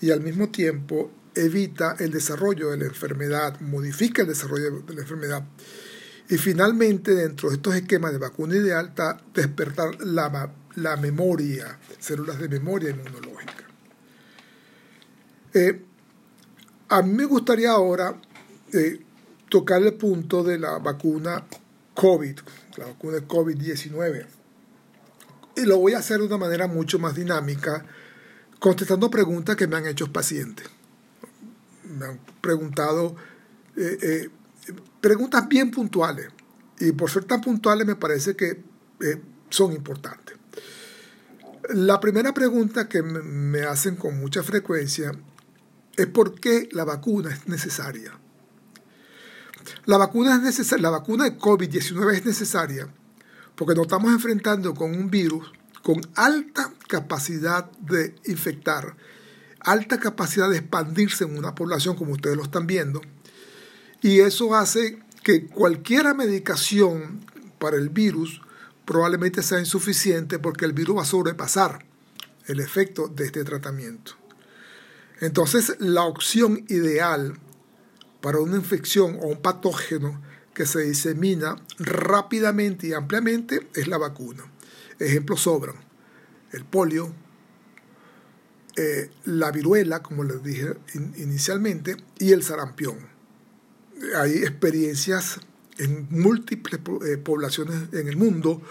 y 0.00 0.10
al 0.10 0.20
mismo 0.20 0.50
tiempo 0.50 1.10
evita 1.36 1.96
el 1.98 2.10
desarrollo 2.10 2.70
de 2.70 2.78
la 2.78 2.86
enfermedad, 2.86 3.60
modifica 3.60 4.22
el 4.22 4.28
desarrollo 4.28 4.80
de 4.80 4.94
la 4.94 5.02
enfermedad 5.02 5.44
y 6.28 6.38
finalmente, 6.38 7.14
dentro 7.14 7.50
de 7.50 7.56
estos 7.56 7.74
esquemas 7.74 8.12
de 8.12 8.18
vacuna 8.18 8.56
ideal, 8.56 8.88
está 8.88 9.20
despertar 9.32 10.00
la, 10.04 10.52
la 10.74 10.96
memoria, 10.96 11.78
células 12.00 12.38
de 12.38 12.48
memoria 12.48 12.90
inmunológica. 12.90 13.64
Eh, 15.54 15.82
a 16.88 17.02
mí 17.02 17.14
me 17.14 17.24
gustaría 17.26 17.70
ahora 17.70 18.20
eh, 18.72 19.00
tocar 19.48 19.82
el 19.82 19.94
punto 19.94 20.42
de 20.42 20.58
la 20.58 20.78
vacuna 20.78 21.44
COVID, 21.94 22.38
la 22.76 22.86
vacuna 22.86 23.18
COVID-19. 23.18 24.26
Y 25.56 25.62
lo 25.62 25.78
voy 25.78 25.94
a 25.94 25.98
hacer 25.98 26.18
de 26.18 26.26
una 26.26 26.38
manera 26.38 26.66
mucho 26.66 26.98
más 26.98 27.14
dinámica, 27.14 27.86
contestando 28.58 29.10
preguntas 29.10 29.54
que 29.54 29.68
me 29.68 29.76
han 29.76 29.86
hecho 29.86 30.12
pacientes. 30.12 30.66
Me 31.96 32.06
han 32.06 32.20
preguntado 32.40 33.16
eh, 33.76 34.28
preguntas 35.00 35.48
bien 35.48 35.70
puntuales. 35.70 36.28
Y 36.78 36.92
por 36.92 37.10
ser 37.10 37.24
tan 37.24 37.40
puntuales 37.40 37.86
me 37.86 37.96
parece 37.96 38.36
que 38.36 38.62
eh, 39.00 39.22
son 39.48 39.72
importantes. 39.72 40.36
La 41.74 41.98
primera 41.98 42.32
pregunta 42.32 42.88
que 42.88 43.02
me 43.02 43.62
hacen 43.62 43.96
con 43.96 44.18
mucha 44.18 44.42
frecuencia 44.42 45.12
es 45.96 46.06
por 46.06 46.38
qué 46.38 46.68
la 46.72 46.84
vacuna 46.84 47.30
es 47.30 47.48
necesaria. 47.48 48.12
La 49.84 49.96
vacuna, 49.96 50.40
es 50.48 50.80
la 50.80 50.90
vacuna 50.90 51.24
de 51.24 51.38
COVID-19 51.38 52.14
es 52.14 52.24
necesaria 52.24 52.88
porque 53.56 53.74
nos 53.74 53.86
estamos 53.86 54.12
enfrentando 54.12 54.74
con 54.74 54.94
un 54.94 55.10
virus 55.10 55.50
con 55.82 56.00
alta 56.14 56.72
capacidad 56.88 57.70
de 57.78 58.16
infectar, 58.26 58.96
alta 59.66 60.00
capacidad 60.00 60.48
de 60.48 60.58
expandirse 60.58 61.24
en 61.24 61.36
una 61.36 61.54
población 61.54 61.96
como 61.96 62.12
ustedes 62.12 62.36
lo 62.36 62.44
están 62.44 62.66
viendo, 62.66 63.02
y 64.00 64.20
eso 64.20 64.54
hace 64.54 64.98
que 65.22 65.46
cualquier 65.46 66.14
medicación 66.14 67.20
para 67.58 67.76
el 67.76 67.90
virus 67.90 68.40
probablemente 68.84 69.42
sea 69.42 69.58
insuficiente 69.58 70.38
porque 70.38 70.64
el 70.64 70.72
virus 70.72 70.98
va 70.98 71.02
a 71.02 71.06
sobrepasar 71.06 71.84
el 72.46 72.60
efecto 72.60 73.08
de 73.08 73.26
este 73.26 73.42
tratamiento. 73.44 74.12
Entonces, 75.20 75.76
la 75.80 76.04
opción 76.04 76.64
ideal 76.68 77.38
para 78.20 78.38
una 78.38 78.56
infección 78.56 79.18
o 79.20 79.26
un 79.26 79.42
patógeno 79.42 80.22
que 80.54 80.66
se 80.66 80.84
disemina 80.84 81.56
rápidamente 81.78 82.86
y 82.86 82.92
ampliamente 82.92 83.68
es 83.74 83.88
la 83.88 83.98
vacuna. 83.98 84.44
Ejemplos 84.98 85.42
sobran. 85.42 85.76
El 86.52 86.64
polio, 86.64 87.12
eh, 88.76 89.10
la 89.24 89.50
viruela, 89.50 90.02
como 90.02 90.24
les 90.24 90.42
dije 90.42 90.74
inicialmente, 91.16 91.96
y 92.18 92.32
el 92.32 92.42
sarampión 92.42 93.16
hay 94.14 94.32
experiencias 94.38 95.40
en 95.78 96.06
múltiples 96.10 96.80
eh, 97.06 97.16
poblaciones 97.16 97.92
en 97.92 98.08
el 98.08 98.16
mundo 98.16 98.62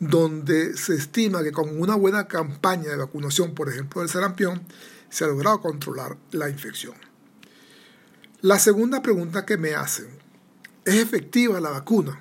donde 0.00 0.76
se 0.76 0.94
estima 0.94 1.42
que 1.42 1.52
con 1.52 1.80
una 1.80 1.94
buena 1.94 2.26
campaña 2.26 2.90
de 2.90 2.96
vacunación, 2.96 3.54
por 3.54 3.68
ejemplo 3.68 4.00
del 4.00 4.10
sarampión, 4.10 4.62
se 5.08 5.24
ha 5.24 5.28
logrado 5.28 5.60
controlar 5.60 6.16
la 6.32 6.48
infección. 6.48 6.94
La 8.40 8.58
segunda 8.58 9.02
pregunta 9.02 9.46
que 9.46 9.56
me 9.56 9.74
hacen, 9.74 10.08
¿es 10.84 10.96
efectiva 10.96 11.60
la 11.60 11.70
vacuna? 11.70 12.20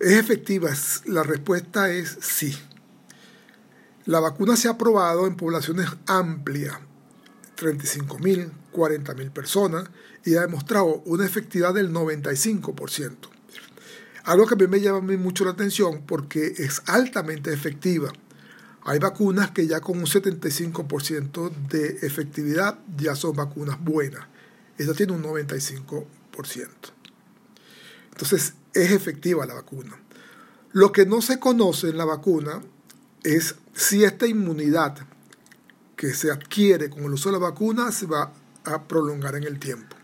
¿Es 0.00 0.12
efectiva? 0.12 0.70
La 1.04 1.22
respuesta 1.22 1.90
es 1.90 2.16
sí. 2.20 2.56
La 4.08 4.20
vacuna 4.20 4.56
se 4.56 4.70
ha 4.70 4.78
probado 4.78 5.26
en 5.26 5.36
poblaciones 5.36 5.86
amplias, 6.06 6.74
35.000, 7.58 8.50
40.000 8.72 9.30
personas, 9.30 9.90
y 10.24 10.34
ha 10.36 10.40
demostrado 10.40 11.02
una 11.04 11.26
efectividad 11.26 11.74
del 11.74 11.92
95%. 11.92 13.16
Algo 14.24 14.46
que 14.46 14.54
a 14.54 14.56
mí 14.56 14.66
me 14.66 14.80
llama 14.80 15.02
mucho 15.18 15.44
la 15.44 15.50
atención 15.50 16.04
porque 16.06 16.54
es 16.56 16.80
altamente 16.86 17.52
efectiva. 17.52 18.10
Hay 18.84 18.98
vacunas 18.98 19.50
que 19.50 19.66
ya 19.66 19.80
con 19.80 19.98
un 19.98 20.06
75% 20.06 21.50
de 21.68 21.98
efectividad 22.00 22.78
ya 22.96 23.14
son 23.14 23.36
vacunas 23.36 23.78
buenas. 23.78 24.26
Esta 24.78 24.94
tiene 24.94 25.12
un 25.12 25.22
95%. 25.22 26.06
Entonces 28.12 28.54
es 28.72 28.90
efectiva 28.90 29.44
la 29.44 29.52
vacuna. 29.52 30.00
Lo 30.72 30.92
que 30.92 31.04
no 31.04 31.20
se 31.20 31.38
conoce 31.38 31.90
en 31.90 31.98
la 31.98 32.06
vacuna 32.06 32.62
es 33.22 33.56
si 33.78 34.02
esta 34.02 34.26
inmunidad 34.26 34.98
que 35.94 36.12
se 36.12 36.32
adquiere 36.32 36.90
con 36.90 37.04
el 37.04 37.12
uso 37.12 37.28
de 37.28 37.38
la 37.38 37.46
vacuna 37.46 37.92
se 37.92 38.06
va 38.06 38.32
a 38.64 38.82
prolongar 38.88 39.36
en 39.36 39.44
el 39.44 39.60
tiempo. 39.60 39.96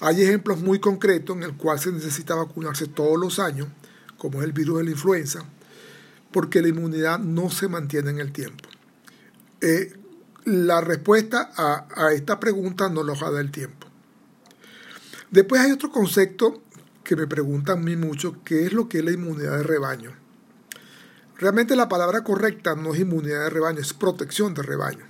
Hay 0.00 0.20
ejemplos 0.20 0.58
muy 0.58 0.80
concretos 0.80 1.36
en 1.36 1.44
el 1.44 1.56
cual 1.56 1.78
se 1.78 1.92
necesita 1.92 2.34
vacunarse 2.34 2.88
todos 2.88 3.16
los 3.16 3.38
años, 3.38 3.68
como 4.18 4.40
es 4.40 4.46
el 4.46 4.52
virus 4.52 4.78
de 4.78 4.84
la 4.84 4.90
influenza, 4.90 5.44
porque 6.32 6.60
la 6.62 6.68
inmunidad 6.68 7.20
no 7.20 7.48
se 7.48 7.68
mantiene 7.68 8.10
en 8.10 8.18
el 8.18 8.32
tiempo. 8.32 8.68
Eh, 9.60 9.96
la 10.44 10.80
respuesta 10.80 11.52
a, 11.56 12.12
esta 12.12 12.40
pregunta 12.40 12.88
no 12.88 13.04
lo 13.04 13.14
da 13.14 13.40
el 13.40 13.52
tiempo. 13.52 13.86
Después 15.30 15.60
hay 15.60 15.70
otro 15.70 15.92
concepto 15.92 16.60
que 17.04 17.14
me 17.14 17.28
preguntan 17.28 17.78
a 17.78 17.82
mí 17.82 17.94
mucho, 17.94 18.42
que 18.42 18.66
es 18.66 18.72
lo 18.72 18.88
que 18.88 18.98
es 18.98 19.04
la 19.04 19.12
inmunidad 19.12 19.58
de 19.58 19.62
rebaño. 19.62 20.23
Realmente 21.36 21.74
la 21.74 21.88
palabra 21.88 22.22
correcta 22.22 22.74
no 22.74 22.94
es 22.94 23.00
inmunidad 23.00 23.44
de 23.44 23.50
rebaño, 23.50 23.80
es 23.80 23.92
protección 23.92 24.54
de 24.54 24.62
rebaño. 24.62 25.04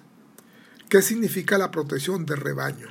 ¿Qué 0.89 1.03
significa 1.03 1.59
la 1.59 1.71
protección 1.71 2.25
de 2.25 2.37
rebaño? 2.37 2.89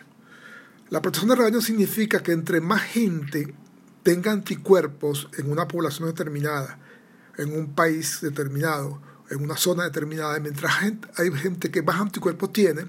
La 0.89 1.01
protección 1.01 1.29
de 1.29 1.35
rebaño 1.35 1.61
significa 1.61 2.21
que 2.21 2.31
entre 2.31 2.61
más 2.61 2.81
gente 2.81 3.55
tenga 4.03 4.31
anticuerpos 4.31 5.29
en 5.37 5.51
una 5.51 5.67
población 5.67 6.09
determinada, 6.09 6.77
en 7.37 7.57
un 7.57 7.73
país 7.73 8.19
determinado, 8.21 9.01
en 9.29 9.41
una 9.43 9.57
zona 9.57 9.85
determinada, 9.85 10.39
mientras 10.39 10.73
hay 11.17 11.31
gente 11.31 11.71
que 11.71 11.81
más 11.81 11.99
anticuerpos 11.99 12.53
tiene, 12.53 12.85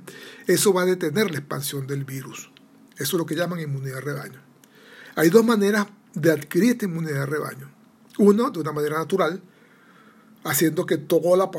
eso 0.46 0.74
va 0.74 0.82
a 0.82 0.86
detener 0.86 1.30
la 1.30 1.38
expansión 1.38 1.86
del 1.86 2.04
virus. 2.04 2.50
Eso 2.96 3.02
es 3.02 3.12
lo 3.14 3.24
que 3.24 3.34
llaman 3.34 3.60
inmunidad 3.60 3.96
de 3.96 4.00
rebaño. 4.02 4.40
Hay 5.16 5.30
dos 5.30 5.44
maneras 5.44 5.86
de 6.12 6.32
adquirir 6.32 6.72
esta 6.72 6.84
inmunidad 6.84 7.20
de 7.20 7.26
rebaño. 7.26 7.70
Uno, 8.18 8.50
de 8.50 8.60
una 8.60 8.72
manera 8.72 8.98
natural, 8.98 9.40
haciendo 10.44 10.86
que 10.86 10.98
toda 10.98 11.36
la, 11.36 11.50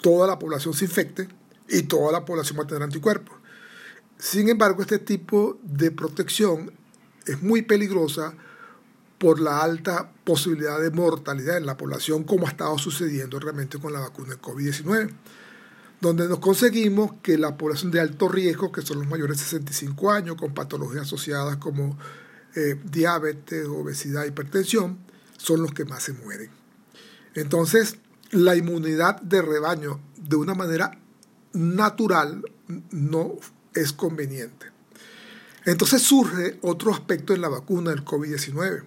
toda 0.00 0.26
la 0.26 0.38
población 0.38 0.72
se 0.74 0.86
infecte 0.86 1.28
y 1.68 1.82
toda 1.82 2.12
la 2.12 2.24
población 2.24 2.58
va 2.58 2.64
a 2.64 2.66
tener 2.66 2.82
anticuerpos. 2.82 3.36
Sin 4.18 4.48
embargo, 4.48 4.82
este 4.82 4.98
tipo 4.98 5.58
de 5.62 5.90
protección 5.90 6.72
es 7.26 7.42
muy 7.42 7.62
peligrosa 7.62 8.34
por 9.18 9.40
la 9.40 9.62
alta 9.62 10.12
posibilidad 10.24 10.80
de 10.80 10.90
mortalidad 10.90 11.58
en 11.58 11.66
la 11.66 11.76
población, 11.76 12.24
como 12.24 12.46
ha 12.46 12.50
estado 12.50 12.78
sucediendo 12.78 13.38
realmente 13.38 13.78
con 13.78 13.92
la 13.92 14.00
vacuna 14.00 14.30
de 14.30 14.40
COVID-19, 14.40 15.10
donde 16.00 16.28
nos 16.28 16.38
conseguimos 16.38 17.12
que 17.22 17.36
la 17.36 17.58
población 17.58 17.90
de 17.90 18.00
alto 18.00 18.28
riesgo, 18.28 18.72
que 18.72 18.80
son 18.80 18.98
los 18.98 19.08
mayores 19.08 19.38
de 19.38 19.44
65 19.44 20.10
años, 20.10 20.36
con 20.36 20.54
patologías 20.54 21.02
asociadas 21.02 21.58
como 21.58 21.98
eh, 22.56 22.80
diabetes, 22.84 23.66
obesidad, 23.66 24.24
hipertensión, 24.24 24.98
son 25.36 25.62
los 25.62 25.72
que 25.72 25.84
más 25.84 26.02
se 26.02 26.14
mueren. 26.14 26.50
Entonces, 27.34 27.98
la 28.30 28.56
inmunidad 28.56 29.20
de 29.22 29.42
rebaño 29.42 30.00
de 30.16 30.36
una 30.36 30.54
manera 30.54 30.98
natural 31.52 32.44
no 32.90 33.34
es 33.74 33.92
conveniente. 33.92 34.66
Entonces 35.64 36.02
surge 36.02 36.58
otro 36.62 36.92
aspecto 36.92 37.34
en 37.34 37.40
la 37.40 37.48
vacuna 37.48 37.90
del 37.90 38.04
COVID-19, 38.04 38.84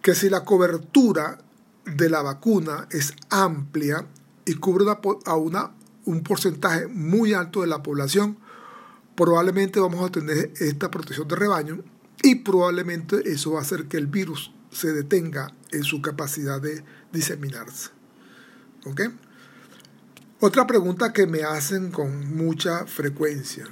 que 0.00 0.14
si 0.14 0.30
la 0.30 0.44
cobertura 0.44 1.38
de 1.84 2.08
la 2.08 2.22
vacuna 2.22 2.88
es 2.90 3.14
amplia 3.30 4.06
y 4.44 4.54
cubre 4.54 4.84
a 5.24 5.34
una, 5.36 5.72
un 6.04 6.22
porcentaje 6.22 6.86
muy 6.86 7.34
alto 7.34 7.60
de 7.60 7.66
la 7.66 7.82
población, 7.82 8.38
probablemente 9.14 9.80
vamos 9.80 10.08
a 10.08 10.12
tener 10.12 10.52
esta 10.58 10.90
protección 10.90 11.28
de 11.28 11.36
rebaño 11.36 11.82
y 12.22 12.36
probablemente 12.36 13.30
eso 13.30 13.52
va 13.52 13.58
a 13.58 13.62
hacer 13.62 13.88
que 13.88 13.96
el 13.96 14.06
virus 14.06 14.52
se 14.70 14.92
detenga 14.92 15.52
en 15.70 15.82
su 15.82 16.00
capacidad 16.00 16.60
de 16.60 16.84
diseminarse. 17.12 17.97
¿Ok? 18.84 19.02
Otra 20.40 20.66
pregunta 20.66 21.12
que 21.12 21.26
me 21.26 21.42
hacen 21.42 21.90
con 21.90 22.36
mucha 22.36 22.86
frecuencia. 22.86 23.66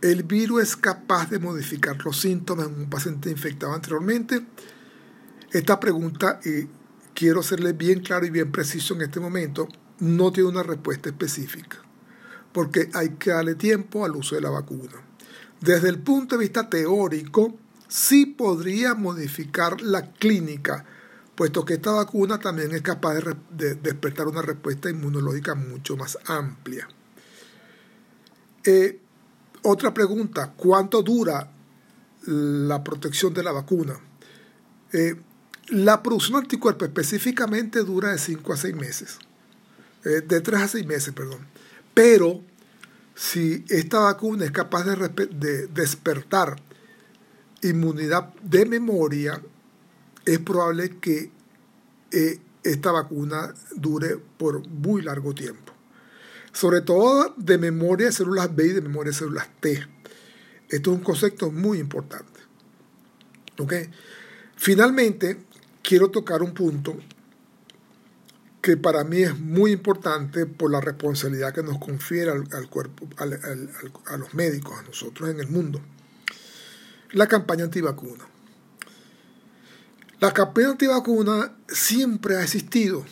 ¿El 0.00 0.22
virus 0.24 0.62
es 0.62 0.76
capaz 0.76 1.30
de 1.30 1.38
modificar 1.38 1.96
los 2.04 2.20
síntomas 2.20 2.68
en 2.68 2.80
un 2.80 2.90
paciente 2.90 3.30
infectado 3.30 3.72
anteriormente? 3.74 4.44
Esta 5.52 5.80
pregunta, 5.80 6.40
y 6.44 6.68
quiero 7.14 7.42
serle 7.42 7.72
bien 7.72 8.00
claro 8.00 8.26
y 8.26 8.30
bien 8.30 8.52
preciso 8.52 8.94
en 8.94 9.02
este 9.02 9.20
momento, 9.20 9.68
no 10.00 10.32
tiene 10.32 10.50
una 10.50 10.62
respuesta 10.62 11.08
específica, 11.08 11.78
porque 12.52 12.90
hay 12.94 13.10
que 13.10 13.30
darle 13.30 13.54
tiempo 13.54 14.04
al 14.04 14.14
uso 14.16 14.34
de 14.34 14.42
la 14.42 14.50
vacuna 14.50 15.08
desde 15.60 15.88
el 15.88 15.98
punto 15.98 16.36
de 16.36 16.42
vista 16.42 16.68
teórico, 16.68 17.56
sí 17.88 18.26
podría 18.26 18.94
modificar 18.94 19.80
la 19.80 20.12
clínica, 20.12 20.84
puesto 21.38 21.64
que 21.64 21.74
esta 21.74 21.92
vacuna 21.92 22.40
también 22.40 22.74
es 22.74 22.82
capaz 22.82 23.14
de, 23.50 23.76
despertar 23.76 24.26
una 24.26 24.42
respuesta 24.42 24.90
inmunológica 24.90 25.54
mucho 25.54 25.96
más 25.96 26.18
amplia. 26.26 26.88
Eh, 28.64 28.98
otra 29.62 29.94
pregunta, 29.94 30.52
¿cuánto 30.56 31.00
dura 31.00 31.48
la 32.26 32.82
protección 32.82 33.32
de 33.34 33.44
la 33.44 33.52
vacuna? 33.52 34.00
Eh, 34.92 35.14
la 35.68 36.02
producción 36.02 36.40
de 36.40 36.46
anticuerpos 36.46 36.88
específicamente 36.88 37.84
dura 37.84 38.10
de 38.10 38.18
5 38.18 38.52
a 38.52 38.56
6 38.56 38.74
meses, 38.74 39.18
eh, 40.04 40.22
de 40.26 40.40
3 40.40 40.60
a 40.60 40.66
6 40.66 40.86
meses, 40.86 41.14
perdón. 41.14 41.46
Pero 41.94 42.42
si 43.14 43.64
esta 43.68 44.00
vacuna 44.00 44.44
es 44.44 44.50
capaz 44.50 44.82
de, 44.82 45.68
despertar 45.68 46.56
inmunidad 47.62 48.34
de 48.42 48.66
memoria, 48.66 49.40
es 50.32 50.38
probable 50.40 50.98
que 50.98 51.30
eh, 52.10 52.38
esta 52.62 52.92
vacuna 52.92 53.54
dure 53.76 54.18
por 54.36 54.66
muy 54.68 55.00
largo 55.02 55.34
tiempo. 55.34 55.72
Sobre 56.52 56.82
todo 56.82 57.34
de 57.36 57.56
memoria 57.56 58.06
de 58.06 58.12
células 58.12 58.54
B 58.54 58.66
y 58.66 58.72
de 58.72 58.82
memoria 58.82 59.10
de 59.10 59.18
células 59.18 59.48
T. 59.60 59.86
Esto 60.68 60.90
es 60.90 60.98
un 60.98 61.02
concepto 61.02 61.50
muy 61.50 61.78
importante. 61.78 62.40
Finalmente, 64.56 65.38
quiero 65.82 66.10
tocar 66.10 66.42
un 66.42 66.52
punto 66.52 66.96
que 68.60 68.76
para 68.76 69.02
mí 69.04 69.22
es 69.22 69.38
muy 69.38 69.72
importante 69.72 70.44
por 70.44 70.70
la 70.70 70.80
responsabilidad 70.80 71.54
que 71.54 71.62
nos 71.62 71.78
confiere 71.78 72.30
al, 72.30 72.68
cuerpo, 72.68 73.08
a 73.16 74.16
los 74.16 74.34
médicos, 74.34 74.78
a 74.78 74.82
nosotros 74.82 75.30
en 75.30 75.40
el 75.40 75.48
mundo. 75.48 75.80
La 77.12 77.26
campaña 77.26 77.64
antivacuna. 77.64 78.26
La 80.20 80.32
campaña 80.32 80.70
antivacuna 80.70 81.52
siempre 81.68 82.36
ha 82.36 82.42
existido. 82.42 83.04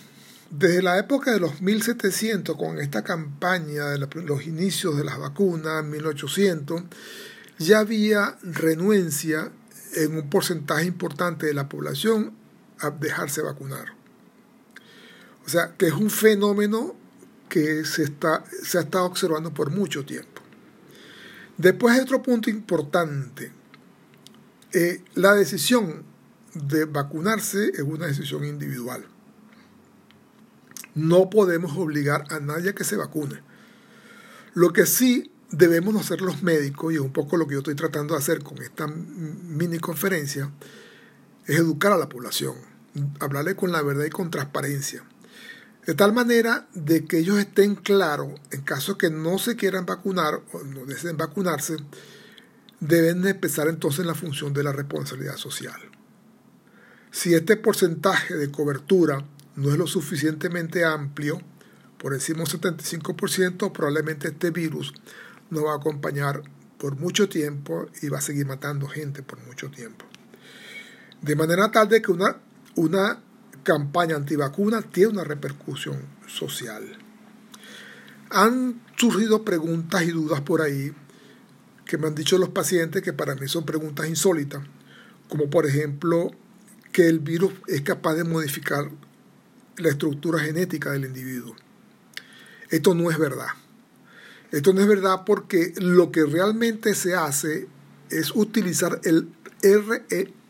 Desde 0.50 0.82
la 0.82 0.98
época 0.98 1.32
de 1.32 1.38
los 1.38 1.60
1700, 1.60 2.56
con 2.56 2.78
esta 2.78 3.04
campaña 3.04 3.90
de 3.90 3.98
los 3.98 4.46
inicios 4.46 4.96
de 4.96 5.04
las 5.04 5.18
vacunas, 5.18 5.84
1800, 5.84 6.82
ya 7.58 7.78
había 7.78 8.36
renuencia 8.42 9.52
en 9.94 10.16
un 10.16 10.28
porcentaje 10.28 10.84
importante 10.84 11.46
de 11.46 11.54
la 11.54 11.68
población 11.68 12.32
a 12.80 12.90
dejarse 12.90 13.40
vacunar. 13.40 13.94
O 15.46 15.48
sea, 15.48 15.74
que 15.78 15.86
es 15.86 15.92
un 15.92 16.10
fenómeno 16.10 16.96
que 17.48 17.84
se, 17.84 18.02
está, 18.02 18.44
se 18.64 18.78
ha 18.78 18.80
estado 18.80 19.04
observando 19.04 19.54
por 19.54 19.70
mucho 19.70 20.04
tiempo. 20.04 20.42
Después 21.56 21.94
hay 21.94 22.00
otro 22.00 22.20
punto 22.20 22.50
importante. 22.50 23.52
Eh, 24.72 25.02
la 25.14 25.34
decisión 25.34 26.15
de 26.56 26.84
vacunarse 26.84 27.70
es 27.74 27.80
una 27.80 28.06
decisión 28.06 28.44
individual. 28.44 29.06
No 30.94 31.30
podemos 31.30 31.76
obligar 31.76 32.24
a 32.30 32.40
nadie 32.40 32.70
a 32.70 32.74
que 32.74 32.84
se 32.84 32.96
vacune. 32.96 33.42
Lo 34.54 34.72
que 34.72 34.86
sí 34.86 35.30
debemos 35.50 35.94
hacer 35.96 36.22
los 36.22 36.42
médicos, 36.42 36.92
y 36.92 36.96
es 36.96 37.02
un 37.02 37.12
poco 37.12 37.36
lo 37.36 37.46
que 37.46 37.54
yo 37.54 37.58
estoy 37.58 37.74
tratando 37.74 38.14
de 38.14 38.20
hacer 38.20 38.42
con 38.42 38.62
esta 38.62 38.86
mini 38.86 39.78
conferencia, 39.78 40.50
es 41.44 41.58
educar 41.58 41.92
a 41.92 41.98
la 41.98 42.08
población, 42.08 42.54
hablarle 43.20 43.54
con 43.54 43.70
la 43.72 43.82
verdad 43.82 44.04
y 44.04 44.10
con 44.10 44.30
transparencia 44.30 45.04
de 45.86 45.94
tal 45.94 46.12
manera 46.12 46.66
de 46.74 47.04
que 47.04 47.18
ellos 47.18 47.38
estén 47.38 47.76
claros, 47.76 48.32
en 48.50 48.62
caso 48.62 48.98
que 48.98 49.08
no 49.08 49.38
se 49.38 49.54
quieran 49.54 49.86
vacunar 49.86 50.42
o 50.52 50.64
no 50.64 50.84
deseen 50.84 51.16
vacunarse, 51.16 51.76
deben 52.80 53.24
empezar 53.24 53.68
entonces 53.68 54.04
la 54.04 54.16
función 54.16 54.52
de 54.52 54.64
la 54.64 54.72
responsabilidad 54.72 55.36
social. 55.36 55.80
Si 57.16 57.32
este 57.32 57.56
porcentaje 57.56 58.34
de 58.34 58.50
cobertura 58.50 59.24
no 59.54 59.70
es 59.70 59.78
lo 59.78 59.86
suficientemente 59.86 60.84
amplio, 60.84 61.40
por 61.96 62.12
encima 62.12 62.40
un 62.40 62.46
75%, 62.46 63.72
probablemente 63.72 64.28
este 64.28 64.50
virus 64.50 64.92
nos 65.48 65.64
va 65.64 65.72
a 65.72 65.76
acompañar 65.76 66.42
por 66.76 66.96
mucho 66.98 67.26
tiempo 67.26 67.86
y 68.02 68.10
va 68.10 68.18
a 68.18 68.20
seguir 68.20 68.44
matando 68.44 68.86
gente 68.86 69.22
por 69.22 69.40
mucho 69.46 69.70
tiempo. 69.70 70.04
De 71.22 71.34
manera 71.36 71.70
tal 71.70 71.88
de 71.88 72.02
que 72.02 72.12
una, 72.12 72.36
una 72.74 73.18
campaña 73.62 74.16
antivacuna 74.16 74.82
tiene 74.82 75.12
una 75.12 75.24
repercusión 75.24 76.02
social. 76.26 76.98
Han 78.28 78.82
surgido 78.94 79.42
preguntas 79.42 80.02
y 80.02 80.10
dudas 80.10 80.42
por 80.42 80.60
ahí 80.60 80.92
que 81.86 81.96
me 81.96 82.08
han 82.08 82.14
dicho 82.14 82.36
los 82.36 82.50
pacientes 82.50 83.00
que 83.00 83.14
para 83.14 83.36
mí 83.36 83.48
son 83.48 83.64
preguntas 83.64 84.06
insólitas, 84.06 84.60
como 85.30 85.48
por 85.48 85.64
ejemplo 85.64 86.30
que 86.96 87.06
el 87.06 87.18
virus 87.18 87.52
es 87.66 87.82
capaz 87.82 88.14
de 88.14 88.24
modificar 88.24 88.90
la 89.76 89.90
estructura 89.90 90.38
genética 90.38 90.92
del 90.92 91.04
individuo. 91.04 91.54
Esto 92.70 92.94
no 92.94 93.10
es 93.10 93.18
verdad. 93.18 93.48
Esto 94.50 94.72
no 94.72 94.80
es 94.80 94.88
verdad 94.88 95.24
porque 95.26 95.74
lo 95.76 96.10
que 96.10 96.24
realmente 96.24 96.94
se 96.94 97.14
hace 97.14 97.68
es 98.08 98.34
utilizar 98.34 98.98
el 99.04 99.28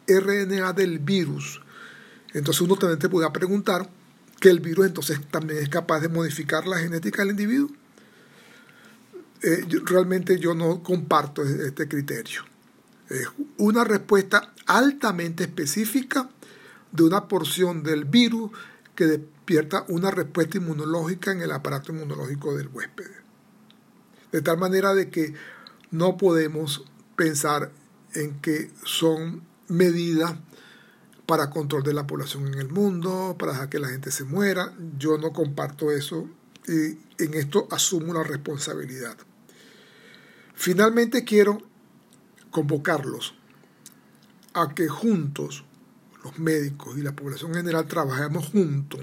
RNA 0.07 0.73
del 0.73 1.01
virus. 1.01 1.61
Entonces 2.33 2.61
uno 2.61 2.77
también 2.77 3.01
te 3.01 3.09
puede 3.09 3.29
preguntar 3.33 3.91
que 4.39 4.49
el 4.49 4.61
virus 4.61 4.87
entonces 4.87 5.21
también 5.29 5.65
es 5.65 5.69
capaz 5.69 5.99
de 5.99 6.11
modificar 6.11 6.65
la 6.69 6.79
genética 6.79 7.23
del 7.23 7.33
individuo. 7.33 7.71
Eh, 9.43 9.67
realmente 9.85 10.39
yo 10.39 10.55
no 10.55 10.81
comparto 10.85 11.43
este 11.43 11.89
criterio. 11.89 12.43
Es 13.09 13.27
una 13.57 13.83
respuesta 13.83 14.53
altamente 14.67 15.43
específica 15.43 16.31
de 16.93 17.03
una 17.03 17.29
porción 17.29 17.83
del 17.83 18.05
virus 18.05 18.51
que 18.95 19.07
despierta 19.07 19.85
una 19.89 20.11
respuesta 20.11 20.59
inmunológica 20.59 21.33
en 21.33 21.43
el 21.43 21.53
aparato 21.53 21.93
inmunológico 21.93 22.57
del 22.57 22.69
huésped. 22.69 23.11
De 24.33 24.43
tal 24.43 24.59
manera 24.59 24.95
de 24.95 25.11
que 25.11 25.35
no 25.91 26.17
podemos 26.17 26.85
pensar 27.17 27.71
en 28.15 28.41
que 28.41 28.71
son 28.85 29.43
medidas 29.69 30.35
para 31.27 31.51
control 31.51 31.83
de 31.83 31.93
la 31.93 32.07
población 32.07 32.47
en 32.47 32.59
el 32.59 32.69
mundo, 32.69 33.37
para 33.39 33.69
que 33.69 33.79
la 33.79 33.89
gente 33.89 34.11
se 34.11 34.25
muera. 34.25 34.73
Yo 34.99 35.19
no 35.19 35.33
comparto 35.33 35.91
eso 35.91 36.29
y 36.67 36.99
en 37.23 37.35
esto 37.35 37.69
asumo 37.71 38.15
la 38.15 38.23
responsabilidad. 38.23 39.17
Finalmente 40.55 41.25
quiero 41.25 41.59
convocarlos 42.51 43.35
a 44.55 44.75
que 44.75 44.89
juntos, 44.89 45.65
los 46.27 46.39
médicos 46.39 46.99
y 46.99 47.03
la 47.03 47.15
población 47.15 47.53
en 47.53 47.59
general, 47.59 47.87
trabajemos 47.87 48.49
juntos. 48.49 49.01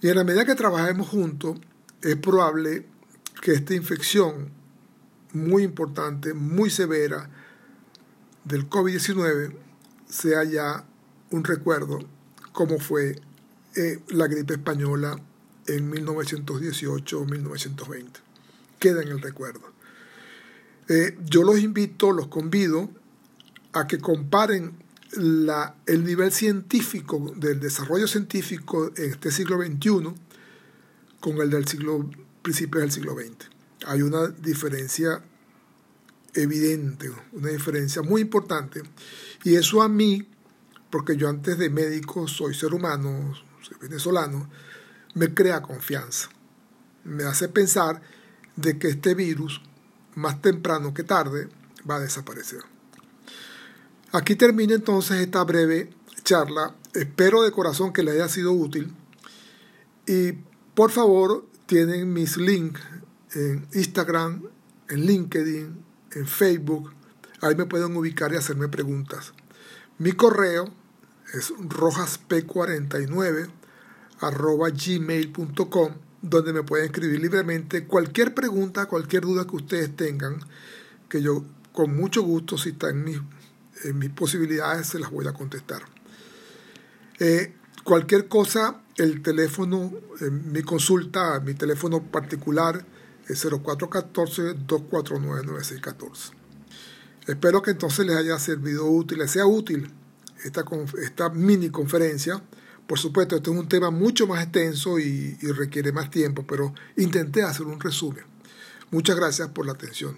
Y 0.00 0.08
en 0.08 0.16
la 0.16 0.24
medida 0.24 0.44
que 0.44 0.54
trabajemos 0.54 1.08
juntos, 1.08 1.58
es 2.02 2.16
probable 2.16 2.86
que 3.42 3.52
esta 3.52 3.74
infección 3.74 4.50
muy 5.32 5.64
importante, 5.64 6.32
muy 6.32 6.70
severa 6.70 7.28
del 8.44 8.70
COVID-19 8.70 9.56
sea 10.08 10.44
ya 10.44 10.84
un 11.30 11.42
recuerdo 11.42 11.98
como 12.52 12.78
fue 12.78 13.20
eh, 13.74 14.00
la 14.08 14.28
gripe 14.28 14.54
española 14.54 15.20
en 15.66 15.90
1918 15.90 17.20
o 17.20 17.24
1920. 17.26 18.20
Queda 18.78 19.02
en 19.02 19.08
el 19.08 19.20
recuerdo. 19.20 19.72
Eh, 20.88 21.18
yo 21.24 21.42
los 21.42 21.58
invito, 21.58 22.12
los 22.12 22.28
convido 22.28 22.88
a 23.72 23.86
que 23.86 23.98
comparen 23.98 24.85
la, 25.12 25.76
el 25.86 26.04
nivel 26.04 26.32
científico 26.32 27.32
del 27.36 27.60
desarrollo 27.60 28.06
científico 28.06 28.92
en 28.96 29.10
este 29.10 29.30
siglo 29.30 29.58
XXI 29.62 30.14
con 31.20 31.38
el 31.40 31.50
del 31.50 31.66
siglo 31.66 32.10
principios 32.42 32.82
del 32.82 32.92
siglo 32.92 33.14
XX. 33.14 33.50
Hay 33.86 34.02
una 34.02 34.28
diferencia 34.28 35.22
evidente, 36.34 37.10
una 37.32 37.48
diferencia 37.48 38.02
muy 38.02 38.20
importante. 38.20 38.82
Y 39.42 39.56
eso 39.56 39.82
a 39.82 39.88
mí, 39.88 40.28
porque 40.90 41.16
yo 41.16 41.28
antes 41.28 41.58
de 41.58 41.70
médico 41.70 42.28
soy 42.28 42.54
ser 42.54 42.72
humano, 42.74 43.34
soy 43.62 43.76
venezolano, 43.80 44.48
me 45.14 45.34
crea 45.34 45.62
confianza. 45.62 46.28
Me 47.04 47.24
hace 47.24 47.48
pensar 47.48 48.00
de 48.54 48.78
que 48.78 48.88
este 48.88 49.14
virus 49.14 49.60
más 50.14 50.40
temprano 50.40 50.94
que 50.94 51.02
tarde 51.02 51.48
va 51.88 51.96
a 51.96 52.00
desaparecer. 52.00 52.60
Aquí 54.12 54.36
termina 54.36 54.74
entonces 54.74 55.20
esta 55.20 55.42
breve 55.44 55.90
charla. 56.22 56.74
Espero 56.94 57.42
de 57.42 57.50
corazón 57.50 57.92
que 57.92 58.02
le 58.02 58.12
haya 58.12 58.28
sido 58.28 58.52
útil. 58.52 58.94
Y 60.06 60.32
por 60.74 60.90
favor, 60.90 61.44
tienen 61.66 62.12
mis 62.12 62.36
links 62.36 62.80
en 63.34 63.66
Instagram, 63.72 64.42
en 64.88 65.06
LinkedIn, 65.06 65.84
en 66.12 66.26
Facebook. 66.26 66.92
Ahí 67.40 67.54
me 67.54 67.66
pueden 67.66 67.96
ubicar 67.96 68.32
y 68.32 68.36
hacerme 68.36 68.68
preguntas. 68.68 69.32
Mi 69.98 70.12
correo 70.12 70.72
es 71.34 71.52
rojasp49 71.54 73.50
arroba 74.20 74.70
gmail.com 74.70 75.92
donde 76.22 76.52
me 76.52 76.62
pueden 76.62 76.86
escribir 76.86 77.20
libremente 77.20 77.86
cualquier 77.86 78.34
pregunta, 78.34 78.86
cualquier 78.86 79.22
duda 79.22 79.46
que 79.46 79.56
ustedes 79.56 79.94
tengan, 79.94 80.40
que 81.08 81.22
yo 81.22 81.44
con 81.72 81.94
mucho 81.96 82.22
gusto, 82.22 82.56
si 82.58 82.70
está 82.70 82.88
en 82.90 83.04
mis, 83.04 83.20
en 83.84 83.98
mis 83.98 84.10
posibilidades, 84.10 84.88
se 84.88 84.98
las 84.98 85.10
voy 85.10 85.26
a 85.26 85.32
contestar. 85.32 85.80
Eh, 87.18 87.54
cualquier 87.84 88.28
cosa, 88.28 88.82
el 88.96 89.22
teléfono, 89.22 89.90
eh, 90.20 90.30
mi 90.30 90.62
consulta, 90.62 91.40
mi 91.40 91.54
teléfono 91.54 92.02
particular 92.02 92.84
es 93.28 93.42
0414-249-9614. 93.44 96.32
Espero 97.26 97.62
que 97.62 97.72
entonces 97.72 98.06
les 98.06 98.16
haya 98.16 98.38
servido 98.38 98.86
útil, 98.86 99.18
les 99.18 99.32
sea 99.32 99.46
útil 99.46 99.92
esta, 100.44 100.64
esta 101.02 101.30
mini 101.30 101.70
conferencia 101.70 102.40
por 102.86 103.00
supuesto, 103.00 103.36
esto 103.36 103.52
es 103.52 103.58
un 103.58 103.68
tema 103.68 103.90
mucho 103.90 104.26
más 104.26 104.42
extenso 104.42 104.98
y, 104.98 105.36
requiere 105.40 105.90
más 105.90 106.10
tiempo, 106.10 106.46
pero 106.46 106.72
intenté 106.96 107.42
hacer 107.42 107.66
un 107.66 107.80
resumen. 107.80 108.24
Muchas 108.90 109.16
gracias 109.16 109.48
por 109.48 109.66
la 109.66 109.72
atención. 109.72 110.16